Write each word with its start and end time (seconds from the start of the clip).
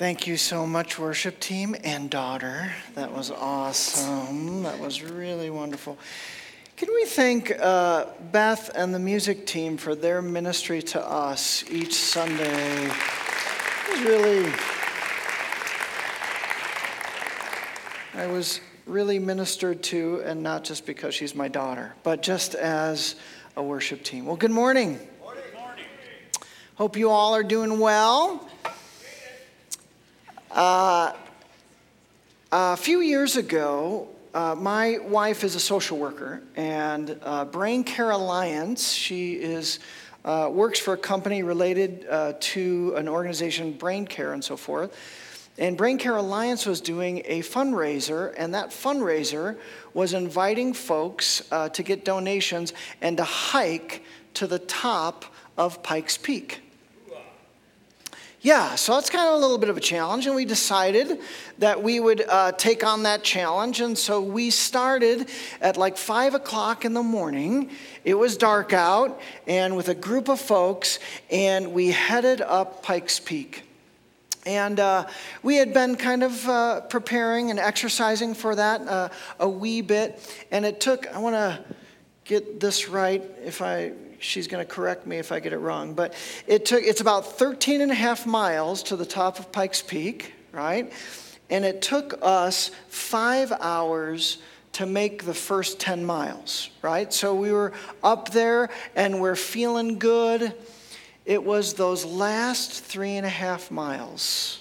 Thank 0.00 0.26
you 0.26 0.38
so 0.38 0.66
much, 0.66 0.98
worship 0.98 1.38
team 1.40 1.76
and 1.84 2.08
daughter. 2.08 2.72
That 2.94 3.12
was 3.12 3.30
awesome. 3.30 4.62
That 4.62 4.80
was 4.80 5.02
really 5.02 5.50
wonderful. 5.50 5.98
Can 6.78 6.88
we 6.94 7.04
thank 7.04 7.52
uh, 7.60 8.06
Beth 8.32 8.70
and 8.74 8.94
the 8.94 8.98
music 8.98 9.44
team 9.44 9.76
for 9.76 9.94
their 9.94 10.22
ministry 10.22 10.80
to 10.80 11.06
us 11.06 11.70
each 11.70 11.92
Sunday? 11.92 12.86
It 12.86 13.90
was 13.90 14.00
really, 14.00 14.52
I 18.14 18.26
was 18.26 18.62
really 18.86 19.18
ministered 19.18 19.82
to, 19.82 20.22
and 20.24 20.42
not 20.42 20.64
just 20.64 20.86
because 20.86 21.14
she's 21.14 21.34
my 21.34 21.48
daughter, 21.48 21.92
but 22.04 22.22
just 22.22 22.54
as 22.54 23.16
a 23.54 23.62
worship 23.62 24.02
team. 24.02 24.24
Well, 24.24 24.36
good 24.36 24.50
morning. 24.50 24.98
Morning. 25.20 25.42
morning. 25.54 25.84
Hope 26.76 26.96
you 26.96 27.10
all 27.10 27.34
are 27.34 27.44
doing 27.44 27.78
well. 27.78 28.48
Uh, 30.50 31.12
a 32.50 32.76
few 32.76 33.00
years 33.00 33.36
ago, 33.36 34.08
uh, 34.34 34.56
my 34.56 34.98
wife 34.98 35.44
is 35.44 35.54
a 35.54 35.60
social 35.60 35.96
worker, 35.96 36.42
and 36.56 37.16
uh, 37.22 37.44
Brain 37.44 37.84
Care 37.84 38.10
Alliance, 38.10 38.92
she 38.92 39.34
is, 39.34 39.78
uh, 40.24 40.50
works 40.52 40.80
for 40.80 40.94
a 40.94 40.96
company 40.96 41.44
related 41.44 42.04
uh, 42.10 42.32
to 42.40 42.94
an 42.96 43.08
organization, 43.08 43.72
Brain 43.72 44.06
Care 44.06 44.32
and 44.32 44.42
so 44.42 44.56
forth. 44.56 44.96
And 45.56 45.76
Brain 45.76 45.98
Care 45.98 46.16
Alliance 46.16 46.66
was 46.66 46.80
doing 46.80 47.22
a 47.26 47.42
fundraiser, 47.42 48.34
and 48.36 48.52
that 48.54 48.70
fundraiser 48.70 49.56
was 49.94 50.14
inviting 50.14 50.72
folks 50.72 51.42
uh, 51.52 51.68
to 51.68 51.82
get 51.84 52.04
donations 52.04 52.72
and 53.00 53.16
to 53.18 53.24
hike 53.24 54.02
to 54.34 54.48
the 54.48 54.58
top 54.58 55.24
of 55.56 55.80
Pikes 55.84 56.16
Peak. 56.16 56.60
Yeah, 58.42 58.74
so 58.74 58.96
it's 58.96 59.10
kind 59.10 59.28
of 59.28 59.34
a 59.34 59.36
little 59.36 59.58
bit 59.58 59.68
of 59.68 59.76
a 59.76 59.82
challenge, 59.82 60.26
and 60.26 60.34
we 60.34 60.46
decided 60.46 61.20
that 61.58 61.82
we 61.82 62.00
would 62.00 62.24
uh, 62.26 62.52
take 62.52 62.82
on 62.82 63.02
that 63.02 63.22
challenge. 63.22 63.82
And 63.82 63.98
so 63.98 64.22
we 64.22 64.48
started 64.48 65.28
at 65.60 65.76
like 65.76 65.98
five 65.98 66.32
o'clock 66.32 66.86
in 66.86 66.94
the 66.94 67.02
morning. 67.02 67.70
It 68.02 68.14
was 68.14 68.38
dark 68.38 68.72
out, 68.72 69.20
and 69.46 69.76
with 69.76 69.90
a 69.90 69.94
group 69.94 70.30
of 70.30 70.40
folks, 70.40 71.00
and 71.30 71.74
we 71.74 71.88
headed 71.88 72.40
up 72.40 72.82
Pikes 72.82 73.20
Peak. 73.20 73.64
And 74.46 74.80
uh, 74.80 75.06
we 75.42 75.56
had 75.56 75.74
been 75.74 75.96
kind 75.96 76.22
of 76.22 76.48
uh, 76.48 76.80
preparing 76.80 77.50
and 77.50 77.58
exercising 77.58 78.32
for 78.32 78.54
that 78.54 78.80
uh, 78.88 79.10
a 79.38 79.48
wee 79.50 79.82
bit. 79.82 80.18
And 80.50 80.64
it 80.64 80.80
took, 80.80 81.06
I 81.14 81.18
want 81.18 81.34
to 81.34 81.62
get 82.30 82.60
this 82.60 82.88
right 82.88 83.24
if 83.44 83.60
I 83.60 83.90
she's 84.20 84.46
going 84.46 84.64
to 84.64 84.72
correct 84.72 85.04
me 85.04 85.16
if 85.16 85.32
I 85.32 85.40
get 85.40 85.52
it 85.52 85.58
wrong, 85.58 85.94
but 85.94 86.14
it 86.46 86.64
took, 86.64 86.84
it's 86.84 87.00
about 87.00 87.26
13 87.26 87.80
and 87.80 87.90
a 87.90 87.94
half 87.94 88.26
miles 88.26 88.84
to 88.84 88.96
the 88.96 89.06
top 89.06 89.38
of 89.40 89.50
Pikes 89.50 89.82
Peak, 89.82 90.34
right? 90.52 90.92
And 91.48 91.64
it 91.64 91.82
took 91.82 92.18
us 92.22 92.70
five 92.88 93.50
hours 93.60 94.38
to 94.74 94.86
make 94.86 95.24
the 95.24 95.34
first 95.34 95.80
10 95.80 96.04
miles, 96.04 96.70
right? 96.82 97.12
So 97.12 97.34
we 97.34 97.50
were 97.50 97.72
up 98.04 98.30
there 98.30 98.68
and 98.94 99.20
we're 99.20 99.36
feeling 99.36 99.98
good. 99.98 100.52
It 101.24 101.42
was 101.42 101.74
those 101.74 102.04
last 102.04 102.84
three 102.84 103.16
and 103.16 103.26
a 103.26 103.30
half 103.30 103.70
miles 103.70 104.60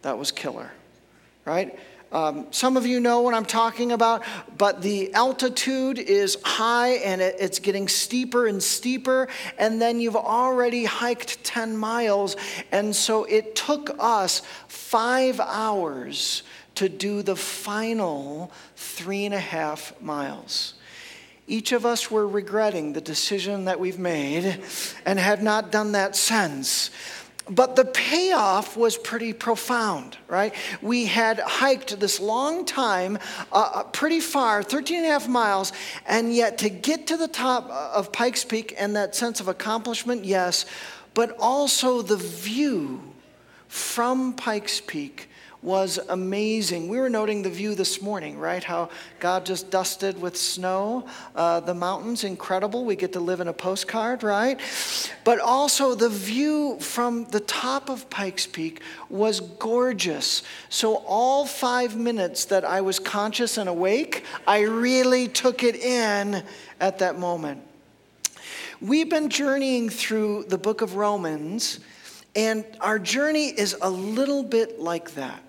that 0.00 0.16
was 0.16 0.32
killer, 0.32 0.70
right? 1.44 1.78
Um, 2.12 2.46
some 2.50 2.76
of 2.76 2.84
you 2.86 3.00
know 3.00 3.22
what 3.22 3.32
I'm 3.32 3.46
talking 3.46 3.92
about, 3.92 4.22
but 4.58 4.82
the 4.82 5.14
altitude 5.14 5.98
is 5.98 6.36
high 6.44 6.90
and 6.96 7.22
it, 7.22 7.36
it's 7.40 7.58
getting 7.58 7.88
steeper 7.88 8.46
and 8.46 8.62
steeper, 8.62 9.28
and 9.58 9.80
then 9.80 9.98
you've 9.98 10.16
already 10.16 10.84
hiked 10.84 11.42
10 11.42 11.76
miles, 11.76 12.36
and 12.70 12.94
so 12.94 13.24
it 13.24 13.54
took 13.54 13.96
us 13.98 14.42
five 14.68 15.40
hours 15.40 16.42
to 16.74 16.88
do 16.88 17.22
the 17.22 17.36
final 17.36 18.52
three 18.76 19.24
and 19.24 19.34
a 19.34 19.40
half 19.40 19.98
miles. 20.00 20.74
Each 21.46 21.72
of 21.72 21.84
us 21.84 22.10
were 22.10 22.26
regretting 22.26 22.92
the 22.92 23.00
decision 23.00 23.64
that 23.64 23.80
we've 23.80 23.98
made 23.98 24.60
and 25.04 25.18
have 25.18 25.42
not 25.42 25.72
done 25.72 25.92
that 25.92 26.14
since 26.14 26.90
but 27.48 27.76
the 27.76 27.84
payoff 27.84 28.76
was 28.76 28.96
pretty 28.96 29.32
profound, 29.32 30.16
right? 30.28 30.54
We 30.80 31.06
had 31.06 31.40
hiked 31.40 31.98
this 31.98 32.20
long 32.20 32.64
time, 32.64 33.18
uh, 33.50 33.70
uh, 33.74 33.82
pretty 33.84 34.20
far, 34.20 34.62
13 34.62 34.98
and 34.98 35.06
a 35.06 35.10
half 35.10 35.28
miles, 35.28 35.72
and 36.06 36.34
yet 36.34 36.58
to 36.58 36.68
get 36.68 37.06
to 37.08 37.16
the 37.16 37.28
top 37.28 37.68
of 37.68 38.12
Pikes 38.12 38.44
Peak 38.44 38.74
and 38.78 38.94
that 38.96 39.14
sense 39.14 39.40
of 39.40 39.48
accomplishment, 39.48 40.24
yes, 40.24 40.66
but 41.14 41.36
also 41.38 42.02
the 42.02 42.16
view 42.16 43.02
from 43.68 44.34
Pikes 44.34 44.80
Peak 44.80 45.28
was 45.62 46.00
amazing. 46.08 46.88
We 46.88 46.98
were 46.98 47.08
noting 47.08 47.42
the 47.42 47.50
view 47.50 47.76
this 47.76 48.02
morning, 48.02 48.36
right? 48.36 48.62
How 48.62 48.90
God 49.20 49.46
just 49.46 49.70
dusted 49.70 50.20
with 50.20 50.36
snow 50.36 51.06
uh, 51.36 51.60
the 51.60 51.74
mountains. 51.74 52.24
Incredible. 52.24 52.84
We 52.84 52.96
get 52.96 53.12
to 53.12 53.20
live 53.20 53.40
in 53.40 53.46
a 53.46 53.52
postcard, 53.52 54.24
right? 54.24 54.58
But 55.22 55.38
also 55.38 55.94
the 55.94 56.08
view 56.08 56.78
from 56.80 57.26
the 57.26 57.40
top 57.40 57.88
of 57.88 58.10
Pikes 58.10 58.46
Peak 58.46 58.82
was 59.08 59.40
gorgeous. 59.40 60.42
So, 60.68 60.96
all 61.06 61.46
five 61.46 61.96
minutes 61.96 62.46
that 62.46 62.64
I 62.64 62.80
was 62.80 62.98
conscious 62.98 63.56
and 63.56 63.68
awake, 63.68 64.24
I 64.46 64.62
really 64.62 65.28
took 65.28 65.62
it 65.62 65.76
in 65.76 66.42
at 66.80 66.98
that 66.98 67.18
moment. 67.18 67.62
We've 68.80 69.08
been 69.08 69.28
journeying 69.28 69.90
through 69.90 70.46
the 70.48 70.58
book 70.58 70.82
of 70.82 70.96
Romans. 70.96 71.78
And 72.34 72.64
our 72.80 72.98
journey 72.98 73.48
is 73.48 73.76
a 73.82 73.90
little 73.90 74.42
bit 74.42 74.80
like 74.80 75.12
that 75.16 75.42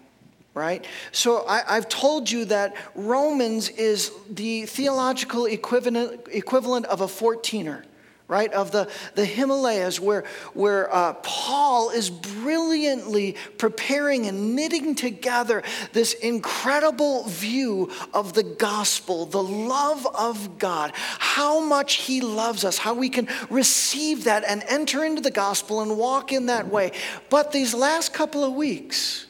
right? 0.54 0.86
So 1.12 1.46
I, 1.48 1.76
have 1.76 1.90
told 1.90 2.30
you 2.30 2.46
that 2.46 2.76
Romans 2.96 3.70
is 3.70 4.12
the 4.30 4.66
theological 4.66 5.46
equivalent, 5.46 6.28
equivalent 6.32 6.86
of 6.88 7.02
a 7.02 7.08
14er. 7.08 7.84
Right, 8.26 8.52
of 8.54 8.72
the, 8.72 8.90
the 9.16 9.26
Himalayas, 9.26 10.00
where, 10.00 10.24
where 10.54 10.92
uh, 10.96 11.14
Paul 11.22 11.90
is 11.90 12.10
brilliantly 12.10 13.36
preparing 13.58 14.28
and 14.28 14.56
knitting 14.56 14.96
together 14.96 15.62
this 15.92 16.14
incredible 16.14 17.26
view 17.26 17.92
of 18.14 18.32
the 18.32 18.42
gospel, 18.42 19.26
the 19.26 19.44
love 19.44 20.08
of 20.16 20.58
God, 20.58 20.94
how 20.96 21.60
much 21.60 21.96
He 21.96 22.22
loves 22.22 22.64
us, 22.64 22.78
how 22.78 22.94
we 22.94 23.10
can 23.10 23.28
receive 23.50 24.24
that 24.24 24.46
and 24.48 24.64
enter 24.68 25.04
into 25.04 25.22
the 25.22 25.30
gospel 25.30 25.82
and 25.82 25.98
walk 25.98 26.32
in 26.32 26.46
that 26.46 26.70
way. 26.70 26.94
But 27.30 27.52
these 27.52 27.76
last 27.76 28.14
couple 28.14 28.44
of 28.46 28.54
weeks, 28.54 29.28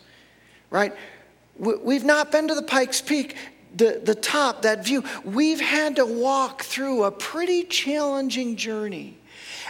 right, 0.69 0.93
We've 1.57 2.03
not 2.03 2.31
been 2.31 2.47
to 2.47 2.55
the 2.55 2.63
Pikes 2.63 3.01
Peak, 3.01 3.35
the, 3.75 4.01
the 4.03 4.15
top, 4.15 4.63
that 4.63 4.83
view. 4.83 5.03
We've 5.23 5.61
had 5.61 5.97
to 5.97 6.05
walk 6.05 6.63
through 6.63 7.03
a 7.03 7.11
pretty 7.11 7.63
challenging 7.63 8.55
journey 8.55 9.17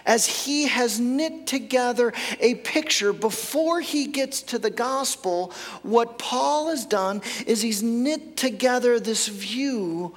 as 0.05 0.25
he 0.25 0.67
has 0.67 0.99
knit 0.99 1.47
together 1.47 2.13
a 2.39 2.55
picture 2.55 3.13
before 3.13 3.79
he 3.79 4.07
gets 4.07 4.41
to 4.41 4.59
the 4.59 4.69
gospel. 4.69 5.53
What 5.81 6.17
Paul 6.17 6.69
has 6.69 6.85
done 6.85 7.21
is 7.45 7.61
he's 7.61 7.83
knit 7.83 8.35
together 8.35 8.99
this 8.99 9.27
view 9.27 10.15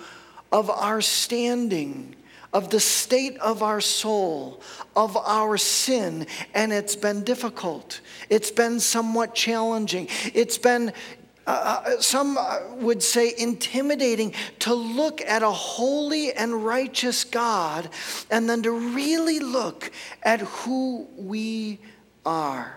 of 0.53 0.71
our 0.71 1.01
standing. 1.01 2.15
Of 2.53 2.71
the 2.71 2.81
state 2.81 3.37
of 3.39 3.63
our 3.63 3.83
soul, 3.83 4.63
of 4.95 5.15
our 5.15 5.59
sin, 5.59 6.27
and 6.55 6.73
it's 6.73 6.97
been 6.97 7.23
difficult. 7.23 8.01
It's 8.31 8.51
been 8.51 8.81
somewhat 8.81 9.35
challenging. 9.35 10.09
It's 10.33 10.57
been 10.57 10.95
uh, 11.47 11.83
uh, 11.87 12.01
some 12.01 12.37
uh, 12.37 12.61
would 12.77 13.03
say 13.03 13.33
intimidating 13.39 14.35
to 14.59 14.75
look 14.75 15.21
at 15.23 15.43
a 15.43 15.51
holy 15.51 16.33
and 16.33 16.65
righteous 16.65 17.25
God 17.25 17.89
and 18.31 18.51
then 18.51 18.63
to 18.63 18.73
really 18.73 19.39
look 19.39 19.91
at 20.23 20.41
who 20.41 21.07
we 21.17 21.79
are. 22.25 22.77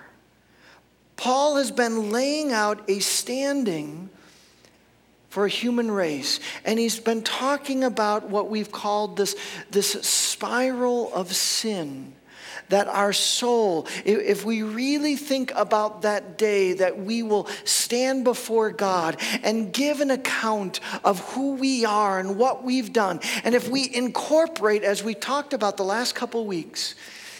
Paul 1.15 1.55
has 1.57 1.71
been 1.71 2.11
laying 2.11 2.53
out 2.53 2.89
a 2.89 2.99
standing 2.99 4.09
for 5.29 5.45
a 5.45 5.49
human 5.49 5.89
race. 5.91 6.39
And 6.65 6.79
he's 6.79 6.99
been 6.99 7.21
talking 7.21 7.83
about 7.83 8.29
what 8.29 8.49
we've 8.49 8.71
called 8.71 9.15
this, 9.17 9.35
this 9.69 9.91
spiral 9.91 11.13
of 11.13 11.33
sin 11.33 12.13
that 12.67 12.87
our 12.87 13.13
soul, 13.13 13.87
if 14.05 14.43
we 14.43 14.61
really 14.61 15.15
think 15.15 15.51
about 15.55 16.01
that 16.03 16.37
day 16.37 16.73
that 16.73 16.99
we 16.99 17.23
will 17.23 17.47
stand 17.63 18.23
before 18.23 18.71
God 18.71 19.17
and 19.43 19.71
give 19.71 20.01
an 20.01 20.11
account 20.11 20.79
of 21.03 21.19
who 21.31 21.55
we 21.55 21.85
are 21.85 22.19
and 22.19 22.37
what 22.37 22.63
we've 22.63 22.91
done, 22.91 23.19
and 23.43 23.55
if 23.55 23.69
we 23.69 23.89
incorporate, 23.93 24.83
as 24.83 25.03
we 25.03 25.13
talked 25.13 25.53
about 25.53 25.77
the 25.77 25.83
last 25.83 26.15
couple 26.15 26.45
weeks, 26.45 26.95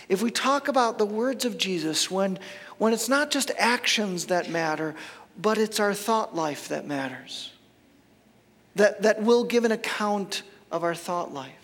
if 0.07 0.23
we 0.23 0.31
talk 0.31 0.67
about 0.67 0.97
the 0.97 1.05
words 1.05 1.45
of 1.45 1.57
Jesus, 1.57 2.09
when, 2.09 2.39
when 2.77 2.93
it's 2.93 3.09
not 3.09 3.29
just 3.29 3.51
actions 3.57 4.25
that 4.27 4.49
matter, 4.49 4.95
but 5.39 5.57
it's 5.57 5.79
our 5.79 5.93
thought 5.93 6.35
life 6.35 6.69
that 6.69 6.87
matters, 6.87 7.51
that, 8.75 9.03
that 9.03 9.21
will 9.21 9.43
give 9.43 9.65
an 9.65 9.71
account 9.71 10.43
of 10.71 10.83
our 10.83 10.95
thought 10.95 11.33
life 11.33 11.58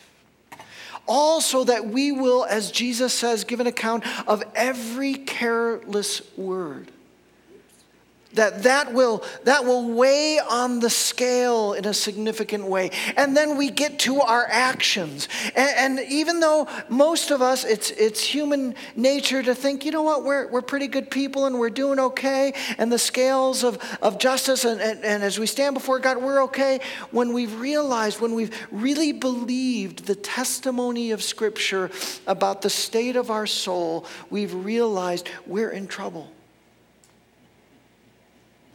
also 1.07 1.63
that 1.65 1.87
we 1.87 2.11
will, 2.11 2.45
as 2.45 2.71
Jesus 2.71 3.13
says, 3.13 3.43
give 3.43 3.59
an 3.59 3.67
account 3.67 4.05
of 4.27 4.43
every 4.55 5.13
careless 5.13 6.21
word. 6.37 6.91
That 8.35 8.63
that 8.63 8.93
will 8.93 9.23
that 9.43 9.65
will 9.65 9.89
weigh 9.89 10.39
on 10.39 10.79
the 10.79 10.89
scale 10.89 11.73
in 11.73 11.85
a 11.85 11.93
significant 11.93 12.65
way. 12.65 12.91
And 13.17 13.35
then 13.35 13.57
we 13.57 13.69
get 13.69 13.99
to 13.99 14.21
our 14.21 14.45
actions. 14.49 15.27
And, 15.55 15.99
and, 15.99 16.05
even 16.05 16.39
though 16.39 16.67
most 16.87 17.31
of 17.31 17.41
us 17.41 17.63
it's 17.63 17.89
it's 17.91 18.21
human 18.21 18.75
nature 18.95 19.41
to 19.41 19.55
think 19.55 19.85
you 19.85 19.91
know 19.91 20.03
what? 20.03 20.23
We're, 20.23 20.51
we're 20.51 20.61
pretty 20.61 20.87
good 20.87 21.09
people 21.09 21.45
and 21.45 21.57
we're 21.57 21.69
doing 21.69 21.99
okay 21.99 22.53
and 22.77 22.91
the 22.91 22.99
scales 22.99 23.63
of, 23.63 23.79
of 24.01 24.19
justice 24.19 24.65
and, 24.65 24.79
and, 24.81 25.03
and 25.03 25.23
as 25.23 25.39
we 25.39 25.47
stand 25.47 25.73
before 25.73 25.99
god 25.99 26.17
we're 26.17 26.43
okay. 26.43 26.79
When 27.11 27.33
we've 27.33 27.59
realized 27.59 28.21
when 28.21 28.35
we've 28.35 28.55
really 28.71 29.13
believed 29.13 30.05
the 30.05 30.15
testimony 30.15 31.11
of 31.11 31.23
scripture 31.23 31.89
about 32.27 32.61
the 32.61 32.69
state 32.69 33.15
of 33.15 33.31
our 33.31 33.47
soul 33.47 34.05
we've 34.29 34.53
realized 34.53 35.29
we're 35.47 35.71
in 35.71 35.87
trouble 35.87 36.34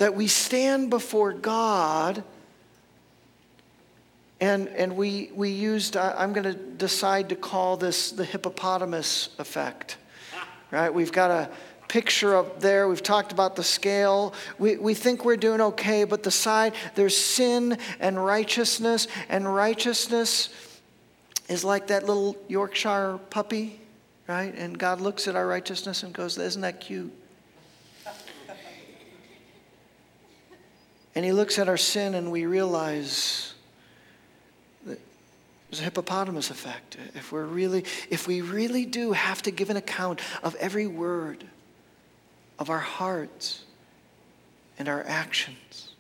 that 0.01 0.15
we 0.15 0.27
stand 0.27 0.89
before 0.89 1.31
God 1.31 2.25
and, 4.41 4.69
and 4.69 4.97
we, 4.97 5.31
we 5.35 5.51
used, 5.51 5.95
I'm 5.95 6.33
going 6.33 6.45
to 6.45 6.55
decide 6.55 7.29
to 7.29 7.37
call 7.37 7.77
this 7.77 8.11
the 8.11 8.25
hippopotamus 8.25 9.29
effect, 9.39 9.99
right? 10.71 10.89
We've 10.93 11.13
got 11.13 11.31
a 11.31 11.51
picture 11.89 12.35
up 12.35 12.61
there. 12.61 12.89
We've 12.89 13.03
talked 13.03 13.31
about 13.31 13.57
the 13.57 13.63
scale. 13.63 14.33
We, 14.59 14.79
we 14.79 14.95
think 14.95 15.27
we're 15.27 15.37
doing 15.37 15.61
okay, 15.61 16.05
but 16.05 16.23
the 16.23 16.31
side, 16.31 16.73
there's 16.95 17.15
sin 17.15 17.77
and 18.01 18.25
righteousness, 18.25 19.07
and 19.29 19.55
righteousness 19.55 20.49
is 21.51 21.63
like 21.63 21.89
that 21.89 22.07
little 22.07 22.39
Yorkshire 22.49 23.21
puppy, 23.29 23.79
right? 24.27 24.55
And 24.57 24.79
God 24.79 25.03
looks 25.03 25.29
at 25.29 25.37
our 25.37 25.47
righteousness 25.47 26.03
and 26.03 26.15
goes, 26.15 26.39
Isn't 26.39 26.63
that 26.63 26.81
cute? 26.81 27.13
And 31.15 31.25
he 31.25 31.33
looks 31.33 31.59
at 31.59 31.69
our 31.69 31.77
sin 31.77 32.15
and 32.15 32.31
we 32.31 32.47
realize 32.47 33.55
that 34.87 34.99
there's 35.69 35.81
a 35.81 35.85
hippopotamus 35.85 36.51
effect. 36.51 36.97
If 37.15 37.33
we're 37.33 37.45
really, 37.45 37.85
if 38.11 38.27
we 38.27 38.41
really 38.41 38.87
do 38.87 39.13
have 39.13 39.43
to 39.43 39.51
give 39.51 39.71
an 39.71 39.77
account 39.77 40.21
of 40.43 40.55
every 40.57 40.87
word 40.87 41.45
of 42.59 42.71
our 42.71 42.79
hearts 42.79 43.65
and 44.79 44.89
our 44.89 45.05
actions. 45.07 45.91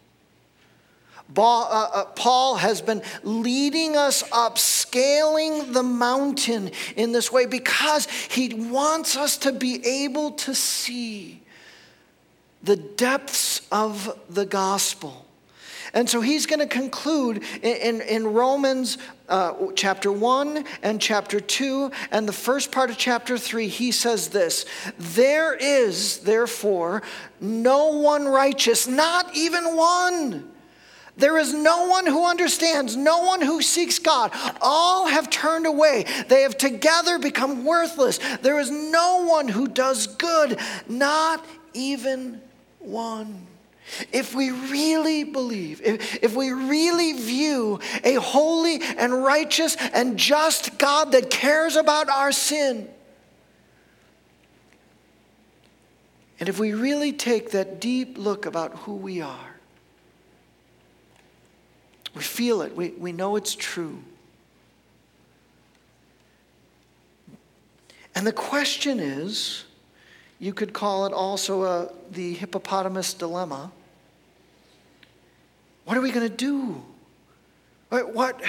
Uh, 1.36 1.62
uh, 1.62 2.04
Paul 2.16 2.56
has 2.56 2.80
been 2.80 3.02
leading 3.22 3.96
us 3.96 4.24
up, 4.32 4.58
scaling 4.58 5.72
the 5.72 5.82
mountain 5.82 6.72
in 6.96 7.12
this 7.12 7.30
way 7.30 7.46
because 7.46 8.06
he 8.06 8.54
wants 8.54 9.16
us 9.16 9.38
to 9.38 9.52
be 9.52 9.84
able 9.86 10.32
to 10.32 10.54
see 10.54 11.39
the 12.62 12.76
depths 12.76 13.62
of 13.70 14.18
the 14.28 14.46
gospel. 14.46 15.26
And 15.92 16.08
so 16.08 16.20
he's 16.20 16.46
going 16.46 16.60
to 16.60 16.66
conclude 16.66 17.42
in, 17.62 17.76
in, 17.76 18.00
in 18.02 18.26
Romans 18.26 18.98
uh, 19.28 19.54
chapter 19.74 20.12
1 20.12 20.64
and 20.82 21.00
chapter 21.00 21.40
2 21.40 21.90
and 22.12 22.28
the 22.28 22.32
first 22.32 22.70
part 22.70 22.90
of 22.90 22.98
chapter 22.98 23.36
3. 23.36 23.66
He 23.68 23.90
says 23.90 24.28
this 24.28 24.66
There 24.98 25.54
is, 25.54 26.18
therefore, 26.18 27.02
no 27.40 27.88
one 27.88 28.26
righteous, 28.26 28.86
not 28.86 29.34
even 29.36 29.76
one. 29.76 30.48
There 31.16 31.36
is 31.38 31.52
no 31.52 31.86
one 31.86 32.06
who 32.06 32.24
understands, 32.24 32.96
no 32.96 33.24
one 33.24 33.42
who 33.42 33.60
seeks 33.60 33.98
God. 33.98 34.32
All 34.62 35.06
have 35.06 35.28
turned 35.28 35.66
away. 35.66 36.06
They 36.28 36.42
have 36.42 36.56
together 36.56 37.18
become 37.18 37.64
worthless. 37.64 38.18
There 38.40 38.58
is 38.58 38.70
no 38.70 39.26
one 39.28 39.48
who 39.48 39.68
does 39.68 40.06
good, 40.06 40.58
not 40.88 41.44
even 41.74 42.40
one. 42.80 43.46
If 44.12 44.34
we 44.34 44.50
really 44.50 45.24
believe, 45.24 45.80
if, 45.82 46.22
if 46.22 46.36
we 46.36 46.50
really 46.50 47.12
view 47.12 47.80
a 48.04 48.14
holy 48.14 48.80
and 48.82 49.24
righteous 49.24 49.76
and 49.76 50.18
just 50.18 50.78
God 50.78 51.12
that 51.12 51.30
cares 51.30 51.76
about 51.76 52.08
our 52.08 52.30
sin, 52.30 52.88
and 56.38 56.48
if 56.48 56.58
we 56.58 56.72
really 56.72 57.12
take 57.12 57.50
that 57.50 57.80
deep 57.80 58.16
look 58.16 58.46
about 58.46 58.74
who 58.78 58.94
we 58.94 59.20
are, 59.20 59.56
we 62.14 62.22
feel 62.22 62.62
it, 62.62 62.74
we, 62.74 62.90
we 62.90 63.12
know 63.12 63.36
it's 63.36 63.54
true. 63.54 64.02
And 68.14 68.26
the 68.26 68.32
question 68.32 69.00
is 69.00 69.64
you 70.40 70.54
could 70.54 70.72
call 70.72 71.04
it 71.04 71.12
also 71.12 71.64
a, 71.64 71.92
the 72.10 72.32
hippopotamus 72.32 73.12
dilemma. 73.12 73.70
What 75.84 75.96
are 75.96 76.00
we 76.00 76.10
going 76.10 76.28
to 76.28 76.34
do? 76.34 76.82
What, 77.90 78.14
what 78.14 78.42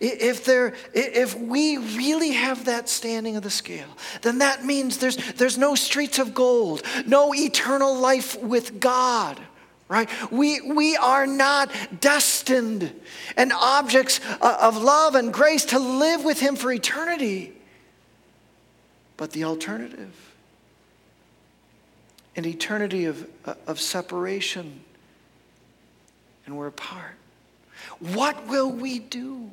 if 0.00 0.44
there 0.44 0.74
if 0.94 1.38
we 1.38 1.76
really 1.76 2.30
have 2.30 2.64
that 2.64 2.88
standing 2.88 3.36
of 3.36 3.42
the 3.42 3.50
scale, 3.50 3.88
then 4.22 4.38
that 4.38 4.64
means 4.64 4.98
there's 4.98 5.16
there's 5.34 5.58
no 5.58 5.74
streets 5.74 6.18
of 6.18 6.32
gold, 6.32 6.82
no 7.04 7.34
eternal 7.34 7.94
life 7.98 8.40
with 8.40 8.80
God. 8.80 9.38
Right? 9.86 10.08
We, 10.32 10.62
we 10.62 10.96
are 10.96 11.26
not 11.26 11.70
destined 12.00 12.98
and 13.36 13.52
objects 13.52 14.18
uh, 14.40 14.56
of 14.62 14.82
love 14.82 15.14
and 15.14 15.30
grace 15.30 15.66
to 15.66 15.78
live 15.78 16.24
with 16.24 16.40
Him 16.40 16.56
for 16.56 16.72
eternity. 16.72 17.52
But 19.18 19.32
the 19.32 19.44
alternative 19.44 20.23
an 22.36 22.44
eternity 22.44 23.04
of, 23.04 23.28
uh, 23.44 23.54
of 23.66 23.80
separation, 23.80 24.80
and 26.46 26.56
we're 26.56 26.66
apart. 26.68 27.14
What 28.00 28.46
will 28.48 28.70
we 28.70 28.98
do? 28.98 29.50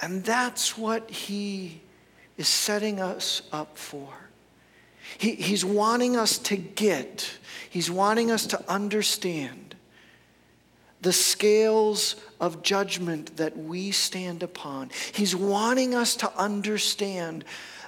And 0.00 0.24
that's 0.24 0.78
what 0.78 1.10
he 1.10 1.80
is 2.36 2.48
setting 2.48 3.00
us 3.00 3.42
up 3.52 3.76
for. 3.76 4.08
He, 5.16 5.34
he's 5.34 5.64
wanting 5.64 6.16
us 6.16 6.38
to 6.38 6.56
get, 6.56 7.38
he's 7.68 7.90
wanting 7.90 8.30
us 8.30 8.46
to 8.48 8.70
understand 8.70 9.74
the 11.00 11.12
scales 11.12 12.16
of 12.40 12.62
judgment 12.62 13.36
that 13.36 13.56
we 13.56 13.90
stand 13.90 14.42
upon. 14.42 14.90
He's 15.12 15.34
wanting 15.34 15.94
us 15.94 16.16
to 16.16 16.36
understand 16.36 17.44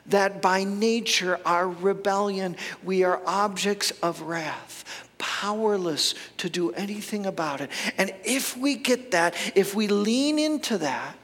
that 0.06 0.42
by 0.42 0.64
nature, 0.64 1.38
our 1.44 1.68
rebellion, 1.68 2.56
we 2.82 3.04
are 3.04 3.20
objects 3.26 3.90
of 4.02 4.22
wrath, 4.22 5.08
powerless 5.18 6.14
to 6.38 6.48
do 6.48 6.72
anything 6.72 7.26
about 7.26 7.60
it. 7.60 7.70
And 7.98 8.12
if 8.24 8.56
we 8.56 8.76
get 8.76 9.10
that, 9.12 9.34
if 9.54 9.74
we 9.74 9.86
lean 9.86 10.38
into 10.38 10.78
that, 10.78 11.16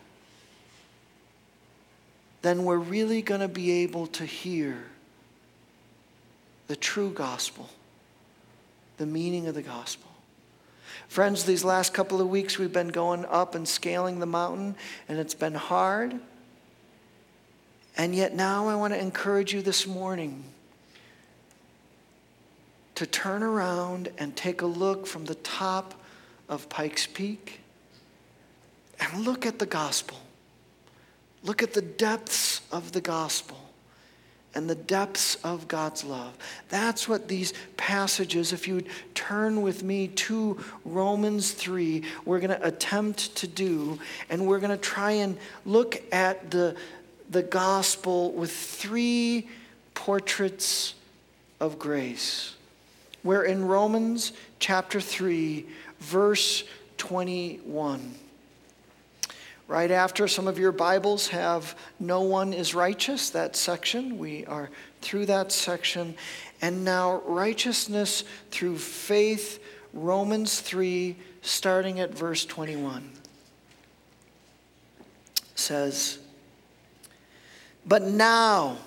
then 2.42 2.64
we're 2.64 2.76
really 2.78 3.22
going 3.22 3.40
to 3.40 3.48
be 3.48 3.82
able 3.82 4.06
to 4.06 4.24
hear 4.24 4.84
the 6.68 6.76
true 6.76 7.10
gospel, 7.10 7.68
the 8.98 9.06
meaning 9.06 9.46
of 9.46 9.54
the 9.54 9.62
gospel. 9.62 10.10
Friends, 11.08 11.44
these 11.44 11.64
last 11.64 11.94
couple 11.94 12.20
of 12.20 12.28
weeks 12.28 12.58
we've 12.58 12.72
been 12.72 12.88
going 12.88 13.24
up 13.26 13.54
and 13.54 13.66
scaling 13.66 14.18
the 14.18 14.26
mountain, 14.26 14.76
and 15.08 15.18
it's 15.18 15.34
been 15.34 15.54
hard. 15.54 16.20
And 17.96 18.14
yet, 18.14 18.34
now 18.34 18.68
I 18.68 18.74
want 18.74 18.92
to 18.92 19.00
encourage 19.00 19.54
you 19.54 19.62
this 19.62 19.86
morning 19.86 20.44
to 22.94 23.06
turn 23.06 23.42
around 23.42 24.10
and 24.18 24.36
take 24.36 24.62
a 24.62 24.66
look 24.66 25.06
from 25.06 25.24
the 25.24 25.34
top 25.36 25.94
of 26.48 26.68
Pikes 26.68 27.06
Peak 27.06 27.60
and 29.00 29.24
look 29.24 29.46
at 29.46 29.58
the 29.58 29.66
gospel. 29.66 30.18
Look 31.42 31.62
at 31.62 31.72
the 31.74 31.82
depths 31.82 32.62
of 32.72 32.92
the 32.92 33.00
gospel 33.00 33.58
and 34.54 34.70
the 34.70 34.74
depths 34.74 35.34
of 35.44 35.68
God's 35.68 36.02
love. 36.02 36.36
That's 36.70 37.06
what 37.06 37.28
these 37.28 37.52
passages, 37.76 38.54
if 38.54 38.66
you 38.66 38.82
turn 39.14 39.60
with 39.60 39.82
me 39.82 40.08
to 40.08 40.58
Romans 40.86 41.52
3, 41.52 42.02
we're 42.24 42.40
going 42.40 42.58
to 42.58 42.66
attempt 42.66 43.36
to 43.36 43.46
do. 43.46 43.98
And 44.30 44.46
we're 44.46 44.58
going 44.58 44.70
to 44.70 44.78
try 44.78 45.10
and 45.10 45.36
look 45.66 46.02
at 46.10 46.50
the, 46.50 46.74
the 47.30 47.42
gospel 47.42 48.32
with 48.32 48.52
three 48.52 49.48
portraits 49.94 50.94
of 51.60 51.78
grace. 51.78 52.54
Where 53.22 53.42
in 53.42 53.66
Romans 53.66 54.32
chapter 54.60 55.00
3, 55.00 55.66
verse 55.98 56.64
21, 56.98 58.14
right 59.66 59.90
after 59.90 60.28
some 60.28 60.46
of 60.46 60.58
your 60.58 60.72
Bibles 60.72 61.28
have 61.28 61.76
No 61.98 62.20
one 62.20 62.52
is 62.52 62.74
righteous, 62.74 63.30
that 63.30 63.56
section, 63.56 64.18
we 64.18 64.46
are 64.46 64.70
through 65.00 65.26
that 65.26 65.50
section. 65.50 66.14
And 66.62 66.84
now, 66.84 67.22
righteousness 67.26 68.24
through 68.50 68.78
faith, 68.78 69.62
Romans 69.92 70.60
3, 70.60 71.16
starting 71.42 72.00
at 72.00 72.14
verse 72.14 72.44
21, 72.44 73.10
says, 75.54 76.18
but 77.86 78.02
now, 78.02 78.78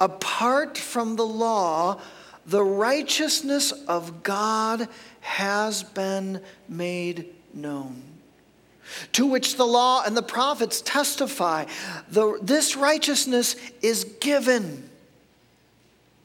apart 0.00 0.78
from 0.78 1.16
the 1.16 1.26
law 1.26 2.00
the 2.46 2.62
righteousness 2.62 3.72
of 3.86 4.22
God 4.22 4.88
has 5.20 5.82
been 5.82 6.40
made 6.68 7.26
known. 7.54 8.02
To 9.12 9.26
which 9.26 9.56
the 9.56 9.66
law 9.66 10.02
and 10.04 10.16
the 10.16 10.22
prophets 10.22 10.80
testify. 10.80 11.66
The, 12.10 12.38
this 12.42 12.76
righteousness 12.76 13.56
is 13.80 14.04
given 14.20 14.90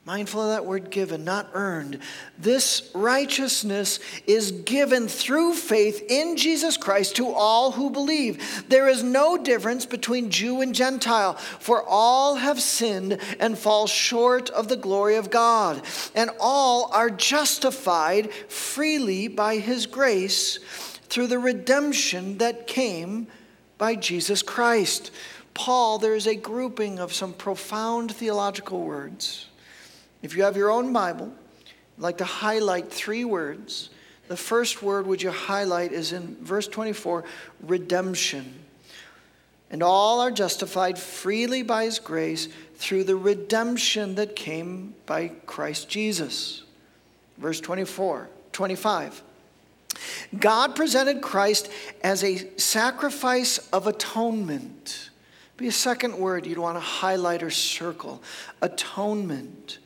Mindful 0.08 0.44
of 0.44 0.48
that 0.52 0.66
word 0.66 0.90
given, 0.90 1.26
not 1.26 1.50
earned. 1.52 2.00
This 2.40 2.90
righteousness 2.96 4.00
is 4.26 4.54
given 4.54 5.10
through 5.10 5.56
faith 5.56 6.02
in 6.08 6.38
Jesus 6.38 6.78
Christ 6.78 7.18
to 7.18 7.28
all 7.28 7.74
who 7.74 7.90
believe. 7.90 8.64
There 8.70 8.88
is 8.88 9.04
no 9.04 9.38
difference 9.38 9.86
between 9.86 10.30
Jew 10.30 10.62
and 10.62 10.74
Gentile, 10.74 11.34
for 11.34 11.84
all 11.84 12.36
have 12.36 12.62
sinned 12.62 13.20
and 13.38 13.58
fall 13.58 13.86
short 13.86 14.50
of 14.52 14.70
the 14.70 14.78
glory 14.78 15.18
of 15.18 15.30
God, 15.30 15.82
and 16.16 16.32
all 16.40 16.90
are 16.94 17.10
justified 17.10 18.32
freely 18.48 19.28
by 19.28 19.58
his 19.58 19.88
grace 19.88 20.60
through 21.10 21.28
the 21.28 21.38
redemption 21.38 22.38
that 22.38 22.66
came 22.66 23.28
by 23.78 23.96
Jesus 23.96 24.42
Christ. 24.42 25.12
Paul, 25.54 26.00
there 26.00 26.16
is 26.16 26.28
a 26.28 26.36
grouping 26.36 26.98
of 26.98 27.12
some 27.12 27.34
profound 27.34 28.16
theological 28.16 28.80
words 28.80 29.47
if 30.22 30.36
you 30.36 30.44
have 30.44 30.58
your 30.58 30.72
own 30.72 30.94
Bible, 30.94 31.32
I'd 31.98 32.02
like 32.02 32.18
to 32.20 32.26
highlight 32.26 32.92
three 32.92 33.26
words. 33.26 33.90
The 34.28 34.38
first 34.38 34.84
word 34.84 35.08
would 35.08 35.22
you 35.22 35.32
highlight 35.32 35.92
is 35.92 36.12
in 36.12 36.36
verse 36.42 36.68
24 36.68 37.24
redemption. 37.62 38.60
And 39.70 39.84
all 39.84 40.22
are 40.22 40.32
justified 40.32 40.98
freely 40.98 41.62
by 41.62 41.86
his 41.86 42.00
grace 42.00 42.48
through 42.76 43.04
the 43.06 43.16
redemption 43.16 44.16
that 44.16 44.36
came 44.36 44.96
by 45.06 45.30
Christ 45.46 45.90
Jesus. 45.90 46.64
Verse 47.38 47.60
24, 47.60 48.30
25. 48.54 49.24
God 50.40 50.76
presented 50.76 51.22
Christ 51.22 51.70
as 52.04 52.24
a 52.24 52.50
sacrifice 52.58 53.58
of 53.72 53.88
atonement. 53.88 55.10
Be 55.58 55.68
a 55.68 55.72
second 55.72 56.18
word 56.18 56.46
you'd 56.46 56.58
want 56.58 56.76
to 56.76 56.82
highlight 56.82 57.42
or 57.42 57.50
circle 57.50 58.22
atonement. 58.62 59.80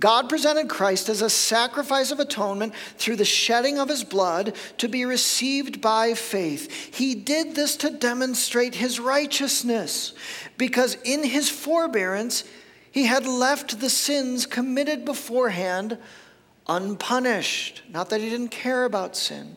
God 0.00 0.28
presented 0.28 0.68
Christ 0.68 1.08
as 1.08 1.22
a 1.22 1.30
sacrifice 1.30 2.12
of 2.12 2.20
atonement 2.20 2.74
through 2.96 3.16
the 3.16 3.24
shedding 3.24 3.78
of 3.78 3.88
his 3.88 4.04
blood 4.04 4.54
to 4.78 4.88
be 4.88 5.04
received 5.04 5.80
by 5.80 6.14
faith. 6.14 6.94
He 6.94 7.14
did 7.16 7.54
this 7.54 7.76
to 7.78 7.90
demonstrate 7.90 8.76
his 8.76 9.00
righteousness 9.00 10.12
because 10.56 10.96
in 11.04 11.24
his 11.24 11.50
forbearance 11.50 12.44
he 12.92 13.06
had 13.06 13.26
left 13.26 13.80
the 13.80 13.90
sins 13.90 14.46
committed 14.46 15.04
beforehand 15.04 15.98
unpunished. 16.68 17.82
Not 17.88 18.10
that 18.10 18.20
he 18.20 18.30
didn't 18.30 18.50
care 18.50 18.84
about 18.84 19.16
sin, 19.16 19.56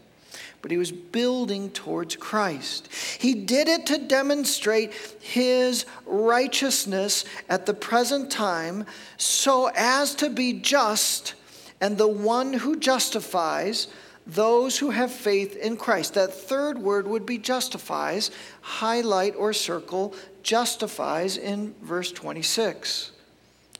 but 0.61 0.71
he 0.71 0.77
was 0.77 0.91
building 0.91 1.69
towards 1.71 2.15
Christ. 2.15 2.89
He 3.19 3.33
did 3.33 3.67
it 3.67 3.85
to 3.87 3.97
demonstrate 3.97 4.93
his 5.19 5.85
righteousness 6.05 7.25
at 7.49 7.65
the 7.65 7.73
present 7.73 8.31
time 8.31 8.85
so 9.17 9.71
as 9.75 10.15
to 10.15 10.29
be 10.29 10.53
just 10.53 11.33
and 11.79 11.97
the 11.97 12.07
one 12.07 12.53
who 12.53 12.77
justifies 12.77 13.87
those 14.27 14.77
who 14.77 14.91
have 14.91 15.11
faith 15.11 15.55
in 15.55 15.77
Christ. 15.77 16.13
That 16.13 16.33
third 16.33 16.77
word 16.77 17.07
would 17.07 17.25
be 17.25 17.39
justifies, 17.39 18.29
highlight 18.61 19.35
or 19.35 19.51
circle 19.51 20.13
justifies 20.43 21.37
in 21.37 21.73
verse 21.81 22.11
26. 22.11 23.11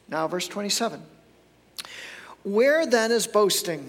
Now, 0.08 0.26
verse 0.26 0.48
27. 0.48 1.00
Where 2.42 2.84
then 2.86 3.12
is 3.12 3.26
boasting? 3.26 3.88